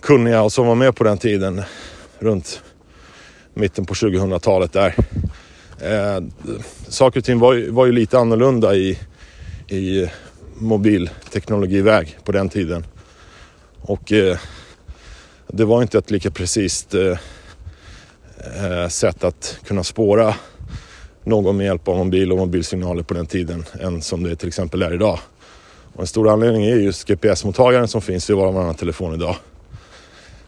kunniga 0.00 0.42
och 0.42 0.52
som 0.52 0.66
var 0.66 0.74
med 0.74 0.96
på 0.96 1.04
den 1.04 1.18
tiden 1.18 1.62
runt 2.18 2.62
mitten 3.54 3.86
på 3.86 3.94
2000-talet 3.94 4.72
där. 4.72 4.94
Eh, 5.80 6.24
saker 6.88 7.20
och 7.20 7.24
ting 7.24 7.38
var 7.38 7.54
ju, 7.54 7.70
var 7.70 7.86
ju 7.86 7.92
lite 7.92 8.18
annorlunda 8.18 8.74
i, 8.74 8.98
i 9.68 10.10
mobilteknologiväg 10.54 12.18
på 12.24 12.32
den 12.32 12.48
tiden. 12.48 12.86
Och 13.80 14.12
eh, 14.12 14.38
det 15.48 15.64
var 15.64 15.82
inte 15.82 15.98
ett 15.98 16.10
lika 16.10 16.30
precis 16.30 16.94
eh, 16.94 17.18
eh, 18.64 18.88
sätt 18.88 19.24
att 19.24 19.58
kunna 19.66 19.84
spåra 19.84 20.34
någon 21.24 21.56
med 21.56 21.66
hjälp 21.66 21.88
av 21.88 21.96
mobil 21.96 22.32
och 22.32 22.38
mobilsignaler 22.38 23.02
på 23.02 23.14
den 23.14 23.26
tiden 23.26 23.64
än 23.80 24.02
som 24.02 24.22
det 24.22 24.36
till 24.36 24.48
exempel 24.48 24.82
är 24.82 24.94
idag. 24.94 25.18
Och 25.94 26.00
en 26.00 26.06
stor 26.06 26.28
anledning 26.28 26.64
är 26.64 26.76
just 26.76 27.08
GPS-mottagaren 27.08 27.88
som 27.88 28.00
finns 28.00 28.30
i 28.30 28.32
var 28.32 28.46
och 28.46 28.54
varannan 28.54 28.74
telefon 28.74 29.14
idag. 29.14 29.36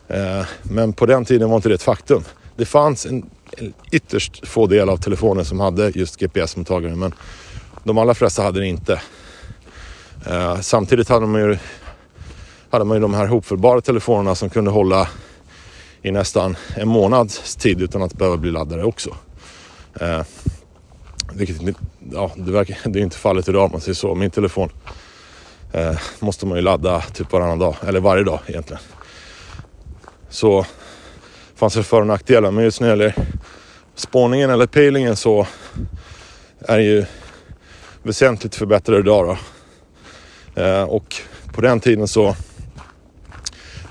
Eh, 0.08 0.44
men 0.62 0.92
på 0.92 1.06
den 1.06 1.24
tiden 1.24 1.48
var 1.48 1.56
inte 1.56 1.68
det 1.68 1.74
ett 1.74 1.82
faktum. 1.82 2.24
Det 2.56 2.64
fanns 2.64 3.06
en, 3.06 3.30
en 3.56 3.74
ytterst 3.90 4.48
få 4.48 4.66
del 4.66 4.88
av 4.88 4.96
telefonen 4.96 5.44
som 5.44 5.60
hade 5.60 5.92
just 5.94 6.20
GPS-mottagare 6.20 6.94
men 6.94 7.14
de 7.84 7.98
allra 7.98 8.14
flesta 8.14 8.42
hade 8.42 8.60
det 8.60 8.66
inte. 8.66 9.00
Eh, 10.26 10.60
samtidigt 10.60 11.08
hade 11.08 11.26
man 11.26 11.40
ju 11.40 11.58
hade 12.70 12.84
man 12.84 12.96
ju 12.96 13.00
de 13.00 13.14
här 13.14 13.26
hopfällbara 13.26 13.80
telefonerna 13.80 14.34
som 14.34 14.50
kunde 14.50 14.70
hålla 14.70 15.08
i 16.02 16.10
nästan 16.10 16.56
en 16.76 16.88
månads 16.88 17.56
tid 17.56 17.82
utan 17.82 18.02
att 18.02 18.14
behöva 18.14 18.36
bli 18.36 18.50
laddade 18.50 18.84
också. 18.84 19.16
Eh, 20.00 20.22
vilket 21.32 21.76
ja, 22.12 22.30
det, 22.36 22.52
verkar, 22.52 22.78
det 22.84 22.98
är 22.98 23.02
inte 23.02 23.16
fallet 23.16 23.48
idag 23.48 23.64
om 23.64 23.72
man 23.72 23.80
säger 23.80 23.94
så. 23.94 24.14
Min 24.14 24.30
telefon 24.30 24.70
eh, 25.76 25.98
måste 26.18 26.46
man 26.46 26.56
ju 26.56 26.62
ladda 26.62 27.00
typ 27.00 27.32
varannan 27.32 27.58
dag, 27.58 27.76
eller 27.86 28.00
varje 28.00 28.24
dag 28.24 28.40
egentligen. 28.46 28.82
Så 30.28 30.66
fanns 31.54 31.74
det 31.74 31.82
för 31.82 32.00
och 32.00 32.06
nackdelar. 32.06 32.50
Men 32.50 32.64
just 32.64 32.80
när 32.80 32.88
det 32.88 32.92
gäller 32.92 33.14
spårningen 33.94 34.50
eller 34.50 34.66
peilingen 34.66 35.16
så 35.16 35.46
är 36.60 36.76
det 36.76 36.84
ju 36.84 37.04
väsentligt 38.02 38.54
förbättrad 38.54 39.00
idag 39.00 39.26
då. 39.26 40.62
Eh, 40.62 40.82
och 40.82 41.16
på 41.54 41.60
den 41.60 41.80
tiden 41.80 42.08
så 42.08 42.36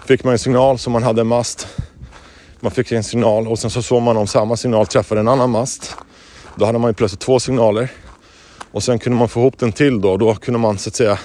fick 0.06 0.24
man 0.24 0.34
en 0.34 0.40
signal 0.40 0.80
som 0.80 0.94
man 0.94 1.04
hade 1.04 1.22
en 1.22 1.28
mast. 1.28 1.68
Man 2.60 2.72
fick 2.72 2.92
en 2.92 3.04
signal 3.04 3.48
och 3.48 3.60
sen 3.60 3.70
så 3.70 3.82
såg 3.82 4.02
man 4.02 4.18
om 4.18 4.28
samma 4.28 4.58
signal 4.58 4.88
träffade 4.88 5.22
en 5.22 5.28
annan 5.28 5.50
mast. 5.50 5.96
Då 6.56 6.66
hade 6.66 6.80
man 6.80 6.90
ju 6.90 6.94
plötsligt 6.94 7.22
två 7.22 7.40
signaler. 7.40 7.92
Och 8.72 8.84
sen 8.84 9.00
kunde 9.00 9.20
man 9.20 9.30
få 9.30 9.40
ihop 9.40 9.60
den 9.60 9.72
till 9.72 10.02
då. 10.02 10.18
Då 10.18 10.36
kunde 10.36 10.60
man 10.60 10.78
så 10.78 10.90
att 10.90 10.96
säga 10.96 11.20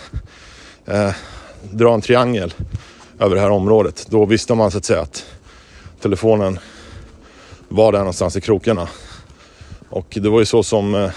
eh, 0.91 1.15
dra 1.71 1.95
en 1.95 2.01
triangel 2.01 2.55
över 3.19 3.35
det 3.35 3.41
här 3.41 3.51
området. 3.51 4.07
Då 4.11 4.25
visste 4.25 4.55
man 4.55 4.71
så 4.71 4.79
att 4.79 4.85
säga 4.85 5.01
att 5.01 5.27
telefonen 6.01 6.59
var 7.69 7.93
där 7.93 7.99
någonstans 7.99 8.37
i 8.37 8.41
krokarna. 8.41 8.89
Och 9.89 10.07
det 10.21 10.29
var 10.29 10.39
ju 10.39 10.47
så 10.47 10.63
som 10.63 10.95
eh, 10.95 11.11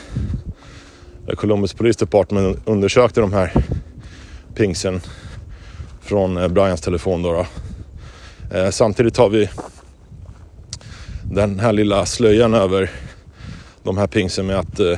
Columbus 1.36 1.74
Police 1.74 2.00
Department 2.00 2.60
undersökte 2.66 3.22
de 3.22 3.34
här 3.34 3.54
pingsen 4.56 5.02
från 6.02 6.38
eh, 6.38 6.48
Brians 6.48 6.82
telefon. 6.82 7.22
Då, 7.22 7.32
då. 7.32 7.46
Eh, 8.58 8.70
samtidigt 8.70 9.18
har 9.18 9.30
vi 9.30 9.50
den 11.24 11.60
här 11.60 11.74
lilla 11.74 12.06
slöjan 12.06 12.54
över 12.54 12.92
de 13.84 13.98
här 13.98 14.08
pingsen 14.08 14.46
med 14.46 14.60
att 14.60 14.80
eh, 14.80 14.98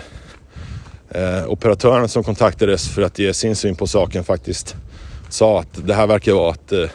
eh, 1.15 1.47
operatören 1.47 2.09
som 2.09 2.23
kontaktades 2.23 2.89
för 2.89 3.01
att 3.01 3.19
ge 3.19 3.33
sin 3.33 3.55
syn 3.55 3.75
på 3.75 3.87
saken 3.87 4.23
faktiskt 4.23 4.75
sa 5.29 5.59
att 5.59 5.87
det 5.87 5.93
här 5.93 6.07
verkar 6.07 6.33
vara 6.33 6.53
ett 6.53 6.71
eh, 6.71 6.89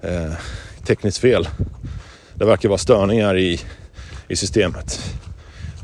eh, 0.00 0.32
tekniskt 0.86 1.18
fel. 1.18 1.48
Det 2.34 2.44
verkar 2.44 2.68
vara 2.68 2.78
störningar 2.78 3.36
i, 3.36 3.60
i 4.28 4.36
systemet. 4.36 5.14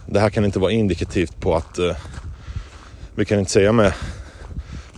Det 0.06 0.20
här 0.20 0.30
kan 0.30 0.44
inte 0.44 0.58
vara 0.58 0.72
indikativt 0.72 1.40
på 1.40 1.56
att 1.56 1.78
eh, 1.78 1.96
vi 3.14 3.24
kan 3.24 3.38
inte 3.38 3.50
säga 3.50 3.72
med 3.72 3.92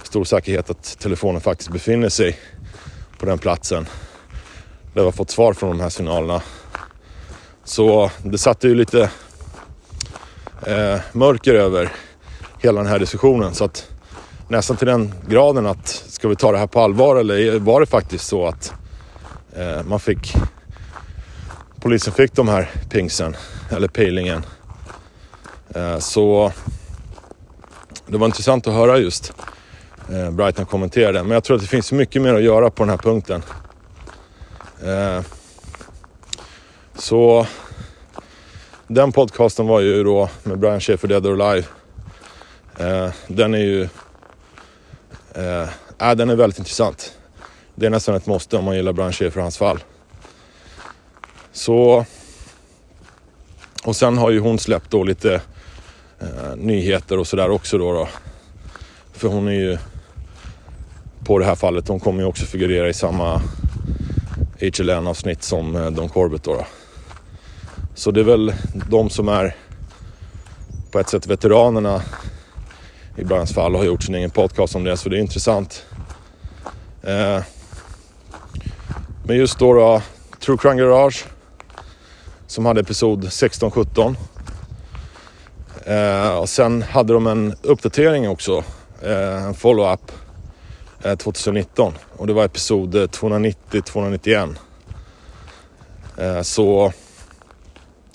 stor 0.02 0.24
säkerhet 0.24 0.70
att 0.70 0.98
telefonen 0.98 1.40
faktiskt 1.40 1.70
befinner 1.70 2.08
sig 2.08 2.38
på 3.18 3.26
den 3.26 3.38
platsen 3.38 3.86
där 4.94 5.00
vi 5.00 5.04
har 5.04 5.12
fått 5.12 5.30
svar 5.30 5.52
från 5.52 5.70
de 5.70 5.80
här 5.80 5.88
signalerna. 5.88 6.42
Så 7.64 8.10
det 8.22 8.38
satte 8.38 8.68
ju 8.68 8.74
lite 8.74 9.10
eh, 10.66 11.00
mörker 11.12 11.54
över 11.54 11.92
hela 12.58 12.80
den 12.82 12.90
här 12.90 12.98
diskussionen. 12.98 13.54
Så 13.54 13.64
att 13.64 13.90
nästan 14.48 14.76
till 14.76 14.86
den 14.86 15.14
graden 15.28 15.66
att 15.66 15.88
ska 15.88 16.28
vi 16.28 16.36
ta 16.36 16.52
det 16.52 16.58
här 16.58 16.66
på 16.66 16.80
allvar 16.80 17.16
eller 17.16 17.58
var 17.58 17.80
det 17.80 17.86
faktiskt 17.86 18.26
så 18.26 18.46
att 18.46 18.72
eh, 19.56 19.82
man 19.82 20.00
fick 20.00 20.34
polisen 21.80 22.12
fick 22.12 22.32
de 22.32 22.48
här 22.48 22.70
pingsen 22.90 23.36
eller 23.70 23.88
peilingen. 23.88 24.44
Eh, 25.74 25.98
så 25.98 26.52
det 28.06 28.18
var 28.18 28.26
intressant 28.26 28.66
att 28.66 28.74
höra 28.74 28.98
just 28.98 29.32
eh, 30.12 30.30
Brighton 30.30 30.66
kommentera 30.66 31.12
det. 31.12 31.22
Men 31.22 31.30
jag 31.30 31.44
tror 31.44 31.56
att 31.56 31.62
det 31.62 31.68
finns 31.68 31.92
mycket 31.92 32.22
mer 32.22 32.34
att 32.34 32.42
göra 32.42 32.70
på 32.70 32.82
den 32.82 32.90
här 32.90 32.96
punkten. 32.96 33.42
Eh, 34.84 35.20
så 36.94 37.46
den 38.86 39.12
podcasten 39.12 39.66
var 39.66 39.80
ju 39.80 40.04
då 40.04 40.28
med 40.42 40.58
Brian 40.58 40.80
Schaefer 40.80 41.08
Dead 41.08 41.26
or 41.26 41.42
Alive. 41.42 41.66
Eh, 42.78 43.10
den 43.26 43.54
är 43.54 43.58
ju... 43.58 43.88
Eh, 45.34 45.68
äh, 46.08 46.14
den 46.14 46.30
är 46.30 46.36
väldigt 46.36 46.58
intressant. 46.58 47.18
Det 47.74 47.86
är 47.86 47.90
nästan 47.90 48.14
ett 48.14 48.26
måste 48.26 48.56
om 48.56 48.64
man 48.64 48.76
gillar 48.76 48.92
branscher 48.92 49.30
för 49.30 49.40
hans 49.40 49.58
fall. 49.58 49.78
Så... 51.52 52.04
Och 53.84 53.96
sen 53.96 54.18
har 54.18 54.30
ju 54.30 54.40
hon 54.40 54.58
släppt 54.58 54.90
då 54.90 55.04
lite 55.04 55.40
eh, 56.20 56.56
nyheter 56.56 57.18
och 57.18 57.26
sådär 57.26 57.50
också 57.50 57.78
då, 57.78 57.92
då. 57.92 58.08
För 59.12 59.28
hon 59.28 59.48
är 59.48 59.52
ju 59.52 59.78
på 61.24 61.38
det 61.38 61.44
här 61.44 61.54
fallet, 61.54 61.88
hon 61.88 62.00
kommer 62.00 62.20
ju 62.20 62.28
också 62.28 62.44
figurera 62.44 62.88
i 62.88 62.94
samma 62.94 63.42
HLN-avsnitt 64.60 65.42
som 65.42 65.76
eh, 65.76 65.90
Don 65.90 66.08
Corbett 66.08 66.44
då, 66.44 66.54
då. 66.54 66.66
Så 67.94 68.10
det 68.10 68.20
är 68.20 68.24
väl 68.24 68.54
de 68.90 69.10
som 69.10 69.28
är 69.28 69.56
på 70.90 70.98
ett 70.98 71.08
sätt 71.08 71.26
veteranerna 71.26 72.02
i 73.18 73.24
Brians 73.24 73.54
fall 73.54 73.74
och 73.74 73.78
har 73.78 73.86
gjort 73.86 74.02
sin 74.02 74.14
egen 74.14 74.30
podcast 74.30 74.74
om 74.74 74.84
det, 74.84 74.96
så 74.96 75.08
det 75.08 75.16
är 75.16 75.20
intressant. 75.20 75.86
Eh, 77.02 77.42
men 79.24 79.36
just 79.36 79.58
då, 79.58 79.74
då 79.74 80.02
True 80.40 80.58
Crime 80.58 80.82
Garage 80.82 81.24
som 82.46 82.66
hade 82.66 82.80
episod 82.80 83.24
16-17. 83.24 84.16
Eh, 85.84 86.38
och 86.38 86.48
sen 86.48 86.82
hade 86.82 87.12
de 87.12 87.26
en 87.26 87.54
uppdatering 87.62 88.28
också, 88.28 88.64
eh, 89.02 89.44
en 89.46 89.54
follow-up 89.54 90.12
eh, 91.02 91.16
2019 91.16 91.92
och 92.16 92.26
det 92.26 92.32
var 92.32 92.44
episod 92.44 92.94
eh, 92.94 93.02
290-291. 93.02 94.54
Eh, 96.16 96.42
så 96.42 96.92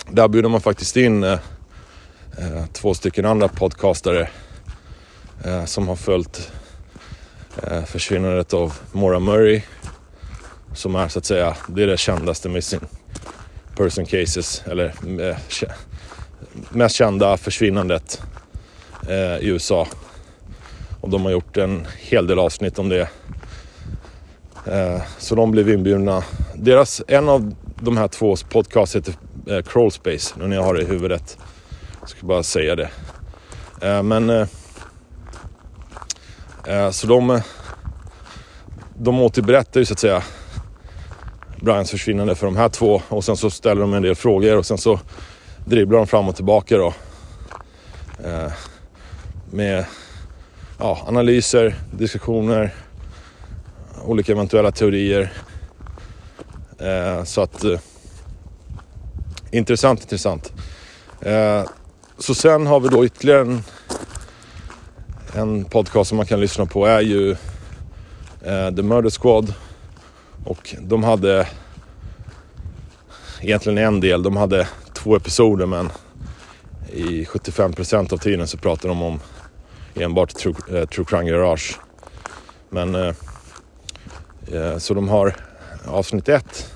där 0.10 0.28
bjuder 0.28 0.50
man 0.50 0.62
faktiskt 0.62 0.98
in 0.98 1.24
eh, 1.24 1.40
två 2.74 2.94
stycken 2.94 3.26
andra 3.26 3.48
podcastare 3.48 4.30
eh, 5.46 5.66
som 5.66 5.88
har 5.88 5.96
följt 5.96 6.52
eh, 7.64 7.84
försvinnandet 7.84 8.54
av 8.54 8.74
Maura 8.92 9.20
Murray. 9.20 9.62
Som 10.74 10.96
är 10.96 11.08
så 11.08 11.20
att 11.20 11.26
säga, 11.26 11.56
det 11.68 11.84
är 11.84 11.88
det 11.88 11.98
kändaste 11.98 12.50
missing 12.50 12.80
person 13.76 14.06
cases, 14.06 14.64
eller 14.66 14.94
eh, 15.30 15.38
mest 16.70 16.96
kända 16.96 17.38
försvinnandet 17.38 18.22
eh, 19.10 19.38
i 19.38 19.48
USA. 19.48 19.88
Och 21.02 21.10
de 21.10 21.26
har 21.26 21.32
gjort 21.32 21.58
en 21.58 21.88
hel 22.00 22.28
del 22.28 22.40
avsnitt 22.40 22.80
om 22.80 22.90
det. 22.90 23.10
Eh, 24.66 25.02
så 25.18 25.36
de 25.36 25.52
blev 25.52 25.70
inbjudna. 25.70 26.24
Deras, 26.56 27.02
en 27.08 27.30
av 27.30 27.56
de 27.80 27.98
här 27.98 28.08
två 28.08 28.36
podcasts 28.36 28.96
heter 28.96 29.14
eh, 29.48 29.62
crawlspace 29.62 30.36
nu 30.40 30.48
när 30.48 30.56
jag 30.56 30.64
har 30.64 30.74
det 30.74 30.82
i 30.82 30.86
huvudet. 30.86 31.38
Jag 32.00 32.10
ska 32.10 32.28
bara 32.28 32.44
säga 32.44 32.76
det. 32.76 32.90
Eh, 33.82 34.04
men 34.04 34.48
Eh, 36.68 36.90
så 36.90 37.08
de, 37.08 37.42
de 38.96 39.22
återberättar 39.22 39.80
ju 39.80 39.86
så 39.86 39.94
att 39.94 40.00
säga 40.00 40.24
Brians 41.62 41.92
försvinnande 41.92 42.36
för 42.36 42.46
de 42.46 42.58
här 42.58 42.70
två 42.70 43.02
och 43.10 43.24
sen 43.24 43.38
så 43.38 43.50
ställer 43.50 43.82
de 43.82 43.94
en 43.94 44.02
del 44.02 44.16
frågor 44.16 44.58
och 44.58 44.66
sen 44.66 44.78
så 44.78 45.00
dribblar 45.66 45.98
de 45.98 46.08
fram 46.08 46.30
och 46.30 46.36
tillbaka 46.36 46.78
då. 46.78 46.94
Eh, 48.26 48.52
med 49.52 49.86
ja, 50.80 51.04
analyser, 51.08 51.76
diskussioner, 51.92 52.74
olika 54.06 54.32
eventuella 54.32 54.72
teorier. 54.72 55.34
Eh, 56.80 57.24
så 57.24 57.42
att 57.42 57.64
eh, 57.64 57.80
intressant, 59.52 60.02
intressant. 60.02 60.54
Eh, 61.22 61.64
så 62.18 62.36
sen 62.36 62.68
har 62.68 62.80
vi 62.80 62.88
då 62.88 63.06
ytterligare 63.06 63.42
en, 63.42 63.64
en 65.36 65.66
podcast 65.66 66.10
som 66.10 66.18
man 66.18 66.26
kan 66.26 66.40
lyssna 66.40 66.66
på 66.66 66.86
är 66.86 67.02
ju 67.02 67.32
eh, 68.42 68.76
The 68.76 68.82
Murder 68.82 69.10
Squad. 69.10 69.54
Och 70.46 70.76
de 70.82 71.04
hade 71.04 71.48
egentligen 73.42 73.78
en 73.78 74.00
del, 74.00 74.24
de 74.24 74.38
hade 74.38 74.68
två 74.94 75.16
episoder 75.16 75.66
men 75.66 75.90
i 76.92 77.26
75% 77.26 78.14
av 78.14 78.18
tiden 78.18 78.48
så 78.48 78.58
pratar 78.58 78.90
de 78.90 79.02
om 79.02 79.20
enbart 79.96 80.34
True, 80.34 80.56
eh, 80.70 80.88
true 80.88 81.06
Crime 81.06 81.30
Garage. 81.30 81.80
Men 82.70 82.96
eh, 82.96 83.14
eh, 84.52 84.78
så 84.78 84.94
de 84.94 85.10
har 85.10 85.36
avsnitt 85.86 86.30
ett 86.30 86.76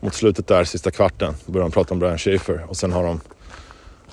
mot 0.00 0.14
slutet 0.14 0.46
där, 0.46 0.64
sista 0.64 0.90
kvarten, 0.90 1.34
börjar 1.46 1.64
de 1.64 1.72
prata 1.72 1.94
om 1.94 2.00
Brian 2.00 2.18
Schaefer 2.18 2.64
och 2.68 2.76
sen 2.76 2.92
har 2.92 3.04
de 3.04 3.20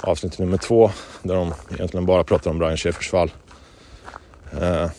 avsnitt 0.01 0.39
nummer 0.39 0.57
två 0.57 0.91
där 1.23 1.35
de 1.35 1.53
egentligen 1.75 2.05
bara 2.05 2.23
pratar 2.23 2.51
om 2.51 2.57
Brian 2.57 2.77
Schaefers 2.77 3.09
fall. 3.09 3.31
Eh, 4.59 4.89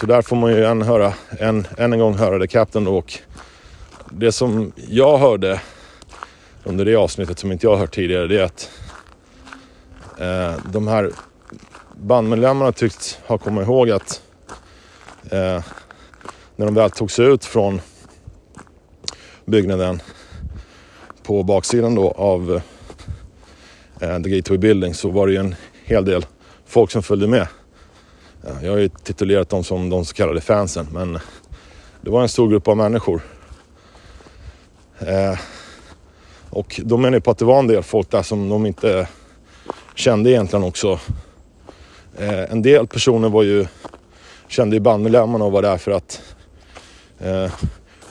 så 0.00 0.06
där 0.06 0.22
får 0.22 0.36
man 0.36 0.52
ju 0.52 0.64
än, 0.64 0.82
höra, 0.82 1.14
än, 1.38 1.66
än 1.78 1.92
en 1.92 1.98
gång 1.98 2.14
höra 2.14 2.40
The 2.40 2.46
Captain 2.46 2.84
då 2.84 2.96
och 2.96 3.18
det 4.10 4.32
som 4.32 4.72
jag 4.88 5.18
hörde 5.18 5.60
under 6.64 6.84
det 6.84 6.96
avsnittet 6.96 7.38
som 7.38 7.52
inte 7.52 7.66
jag 7.66 7.70
har 7.70 7.78
hört 7.78 7.94
tidigare 7.94 8.26
det 8.26 8.40
är 8.40 8.44
att 8.44 8.70
eh, 10.18 10.64
de 10.72 10.88
här 10.88 11.10
bandmedlemmarna 11.96 12.72
tycks 12.72 13.18
ha 13.26 13.38
kommit 13.38 13.66
ihåg 13.66 13.90
att 13.90 14.22
eh, 15.24 15.64
när 16.56 16.66
de 16.66 16.74
väl 16.74 16.90
tog 16.90 17.10
sig 17.10 17.26
ut 17.26 17.44
från 17.44 17.80
byggnaden 19.44 20.02
på 21.22 21.42
baksidan 21.42 21.94
då 21.94 22.10
av 22.10 22.60
eh, 24.00 24.22
The 24.22 24.30
Gateway 24.30 24.58
Building 24.58 24.94
så 24.94 25.10
var 25.10 25.26
det 25.26 25.32
ju 25.32 25.38
en 25.38 25.54
hel 25.84 26.04
del 26.04 26.26
folk 26.66 26.90
som 26.90 27.02
följde 27.02 27.26
med. 27.26 27.46
Jag 28.62 28.70
har 28.70 28.78
ju 28.78 28.88
titulerat 28.88 29.48
dem 29.48 29.64
som 29.64 29.90
de 29.90 30.04
så 30.04 30.14
kallade 30.14 30.40
fansen 30.40 30.86
men 30.92 31.18
det 32.00 32.10
var 32.10 32.22
en 32.22 32.28
stor 32.28 32.48
grupp 32.48 32.68
av 32.68 32.76
människor. 32.76 33.22
Eh, 34.98 35.38
och 36.50 36.80
de 36.84 37.02
menar 37.02 37.20
på 37.20 37.30
att 37.30 37.38
det 37.38 37.44
var 37.44 37.58
en 37.58 37.66
del 37.66 37.82
folk 37.82 38.10
där 38.10 38.22
som 38.22 38.48
de 38.48 38.66
inte 38.66 39.08
kände 39.94 40.30
egentligen 40.30 40.64
också. 40.64 41.00
Eh, 42.18 42.52
en 42.52 42.62
del 42.62 42.86
personer 42.86 43.28
var 43.28 43.42
ju, 43.42 43.66
kände 44.48 44.76
ju 44.76 44.80
bandmedlemmarna 44.80 45.44
och 45.44 45.52
var 45.52 45.62
där 45.62 45.78
för 45.78 45.90
att 45.90 46.22
eh, 47.18 47.52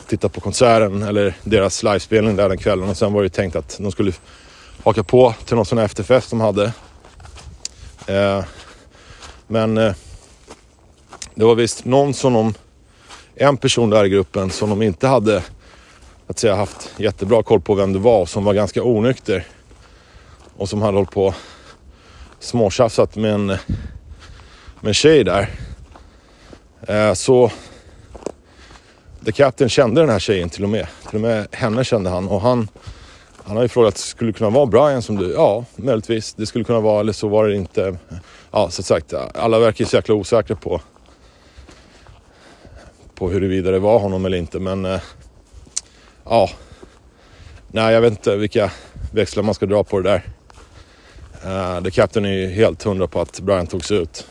titta 0.07 0.29
på 0.29 0.41
konserten 0.41 1.03
eller 1.03 1.35
deras 1.43 1.83
livespelning 1.83 2.35
där 2.35 2.49
den 2.49 2.57
kvällen. 2.57 2.89
Och 2.89 2.97
sen 2.97 3.13
var 3.13 3.23
det 3.23 3.29
tänkt 3.29 3.55
att 3.55 3.77
de 3.79 3.91
skulle 3.91 4.11
haka 4.83 5.03
på 5.03 5.35
till 5.45 5.55
någon 5.55 5.65
sån 5.65 5.77
här 5.77 5.85
efterfest 5.85 6.29
de 6.29 6.41
hade. 6.41 6.73
Eh, 8.07 8.43
men 9.47 9.77
eh, 9.77 9.93
det 11.35 11.45
var 11.45 11.55
visst 11.55 11.85
någon 11.85 12.13
som 12.13 12.33
de, 12.33 12.53
en 13.35 13.57
person 13.57 13.89
där 13.89 14.05
i 14.05 14.09
gruppen 14.09 14.49
som 14.49 14.69
de 14.69 14.81
inte 14.81 15.07
hade 15.07 15.43
att 16.27 16.39
säga, 16.39 16.55
haft 16.55 16.93
jättebra 16.97 17.43
koll 17.43 17.61
på 17.61 17.75
vem 17.75 17.93
det 17.93 17.99
var 17.99 18.25
som 18.25 18.43
var 18.43 18.53
ganska 18.53 18.83
onykter. 18.83 19.45
Och 20.57 20.69
som 20.69 20.81
hade 20.81 20.97
hållit 20.97 21.11
på 21.11 21.33
småtjafsat 22.39 23.15
med 23.15 23.33
en, 23.33 23.45
med 23.45 23.59
en 24.81 24.93
tjej 24.93 25.23
där. 25.23 25.49
Eh, 26.87 27.13
så 27.13 27.51
The 29.25 29.31
Captain 29.31 29.69
kände 29.69 30.01
den 30.01 30.09
här 30.09 30.19
tjejen 30.19 30.49
till 30.49 30.63
och 30.63 30.69
med. 30.69 30.87
Till 31.07 31.15
och 31.15 31.21
med 31.21 31.47
henne 31.51 31.83
kände 31.83 32.09
han 32.09 32.27
och 32.27 32.41
han, 32.41 32.67
han 33.43 33.55
har 33.55 33.63
ju 33.63 33.69
frågat, 33.69 33.97
skulle 33.97 34.31
det 34.31 34.37
kunna 34.37 34.49
vara 34.49 34.65
Brian 34.65 35.01
som 35.01 35.17
du? 35.17 35.33
Ja, 35.33 35.65
möjligtvis. 35.75 36.33
Det 36.33 36.45
skulle 36.45 36.63
kunna 36.63 36.79
vara, 36.79 36.99
eller 36.99 37.13
så 37.13 37.27
var 37.27 37.47
det 37.47 37.55
inte. 37.55 37.97
Ja, 38.51 38.69
som 38.69 38.83
sagt, 38.83 39.13
alla 39.13 39.59
verkar 39.59 39.83
ju 39.83 39.89
så 39.89 39.95
jäkla 39.95 40.15
osäkra 40.15 40.55
på 40.55 40.81
på 43.19 43.29
huruvida 43.29 43.71
det 43.71 43.79
var 43.79 43.99
honom 43.99 44.25
eller 44.25 44.37
inte. 44.37 44.59
Men 44.59 44.85
eh, 44.85 45.01
ja, 46.23 46.49
nej 47.67 47.93
jag 47.93 48.01
vet 48.01 48.11
inte 48.11 48.35
vilka 48.35 48.71
växlar 49.13 49.43
man 49.43 49.53
ska 49.53 49.65
dra 49.65 49.83
på 49.83 49.99
det 49.99 50.09
där. 50.09 50.23
Uh, 51.45 51.83
The 51.83 51.91
Captain 51.91 52.25
är 52.25 52.33
ju 52.33 52.47
helt 52.47 52.83
hundra 52.83 53.07
på 53.07 53.21
att 53.21 53.39
Brian 53.39 53.67
togs 53.67 53.91
ut 53.91 54.27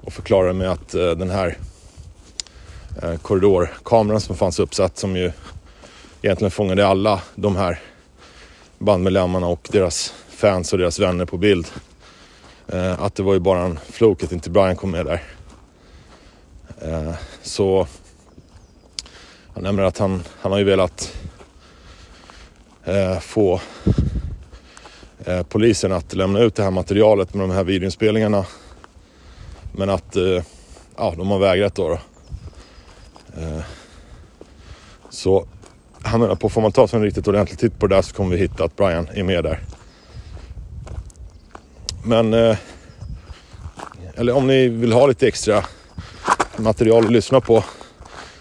och 0.00 0.12
förklarar 0.12 0.52
med 0.52 0.70
att 0.70 0.94
eh, 0.94 1.10
den 1.10 1.30
här 1.30 1.58
eh, 3.02 3.16
korridorkameran 3.16 4.20
som 4.20 4.36
fanns 4.36 4.58
uppsatt 4.58 4.98
som 4.98 5.16
ju 5.16 5.32
egentligen 6.22 6.50
fångade 6.50 6.86
alla 6.86 7.22
de 7.34 7.56
här 7.56 7.80
bandmedlemmarna 8.78 9.46
och 9.46 9.68
deras 9.72 10.14
fans 10.28 10.72
och 10.72 10.78
deras 10.78 10.98
vänner 10.98 11.24
på 11.24 11.36
bild. 11.36 11.66
Eh, 12.68 13.02
att 13.02 13.14
det 13.14 13.22
var 13.22 13.34
ju 13.34 13.40
bara 13.40 13.62
en 13.62 13.78
flok 13.90 14.22
att 14.22 14.32
inte 14.32 14.50
Brian 14.50 14.76
kom 14.76 14.90
med 14.90 15.06
där. 15.06 15.22
Eh, 16.82 17.14
så 17.42 17.86
han 19.54 19.62
nämner 19.62 19.82
att 19.82 19.98
han, 19.98 20.22
han 20.40 20.52
har 20.52 20.58
ju 20.58 20.64
velat 20.64 21.16
eh, 22.84 23.18
få 23.18 23.60
eh, 25.24 25.42
polisen 25.42 25.92
att 25.92 26.14
lämna 26.14 26.40
ut 26.40 26.54
det 26.54 26.62
här 26.62 26.70
materialet 26.70 27.34
med 27.34 27.48
de 27.48 27.54
här 27.54 27.64
videoinspelningarna. 27.64 28.46
Men 29.72 29.90
att 29.90 30.16
eh, 30.16 30.42
ja, 30.96 31.14
de 31.16 31.28
har 31.28 31.38
vägrat 31.38 31.74
då. 31.74 31.88
då. 31.88 31.98
Eh, 33.40 33.60
så 35.10 35.46
han 36.02 36.20
menar 36.20 36.34
på, 36.34 36.48
får 36.48 36.60
man 36.60 36.72
ta 36.72 36.88
sig 36.88 36.96
en 36.96 37.04
riktigt 37.04 37.28
ordentlig 37.28 37.58
titt 37.58 37.78
på 37.78 37.86
det 37.86 37.94
där 37.94 38.02
så 38.02 38.14
kommer 38.14 38.30
vi 38.30 38.36
hitta 38.36 38.64
att 38.64 38.76
Brian 38.76 39.08
är 39.14 39.22
med 39.22 39.44
där. 39.44 39.60
Men, 42.04 42.34
eh, 42.34 42.56
eller 44.14 44.36
om 44.36 44.46
ni 44.46 44.68
vill 44.68 44.92
ha 44.92 45.06
lite 45.06 45.28
extra 45.28 45.64
material 46.56 47.04
att 47.04 47.12
lyssna 47.12 47.40
på 47.40 47.64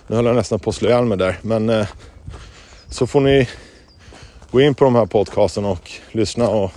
nu 0.07 0.15
höll 0.15 0.25
jag 0.25 0.35
nästan 0.35 0.59
på 0.59 0.69
att 0.69 0.75
slå 0.75 0.89
ihjäl 0.89 1.05
mig 1.05 1.17
där. 1.17 1.39
Men 1.41 1.69
eh, 1.69 1.87
så 2.89 3.07
får 3.07 3.21
ni 3.21 3.49
gå 4.51 4.61
in 4.61 4.75
på 4.75 4.85
de 4.85 4.95
här 4.95 5.05
podcasten 5.05 5.65
och 5.65 5.91
lyssna. 6.11 6.49
Och 6.49 6.71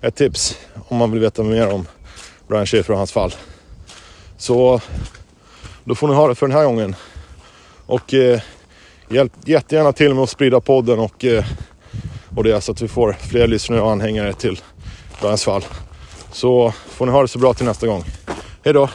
ett 0.00 0.14
tips 0.14 0.58
om 0.88 0.96
man 0.96 1.10
vill 1.10 1.20
veta 1.20 1.42
mer 1.42 1.72
om 1.72 1.86
Brian 2.48 2.66
Schaefer 2.66 2.92
och 2.92 2.98
hans 2.98 3.12
fall. 3.12 3.34
Så 4.36 4.80
då 5.84 5.94
får 5.94 6.08
ni 6.08 6.14
ha 6.14 6.28
det 6.28 6.34
för 6.34 6.46
den 6.48 6.56
här 6.56 6.64
gången. 6.64 6.96
Och 7.86 8.14
eh, 8.14 8.40
hjälp 9.08 9.32
jättegärna 9.44 9.92
till 9.92 10.14
med 10.14 10.22
att 10.22 10.30
sprida 10.30 10.60
podden 10.60 10.98
och, 10.98 11.24
eh, 11.24 11.44
och 12.36 12.44
det 12.44 12.60
så 12.60 12.72
att 12.72 12.82
vi 12.82 12.88
får 12.88 13.12
fler 13.12 13.46
lyssnare 13.46 13.80
och 13.80 13.90
anhängare 13.90 14.32
till 14.32 14.60
Brians 15.20 15.44
fall. 15.44 15.64
Så 16.32 16.72
får 16.88 17.06
ni 17.06 17.12
ha 17.12 17.22
det 17.22 17.28
så 17.28 17.38
bra 17.38 17.54
till 17.54 17.66
nästa 17.66 17.86
gång. 17.86 18.04
Hej 18.64 18.72
då! 18.72 18.88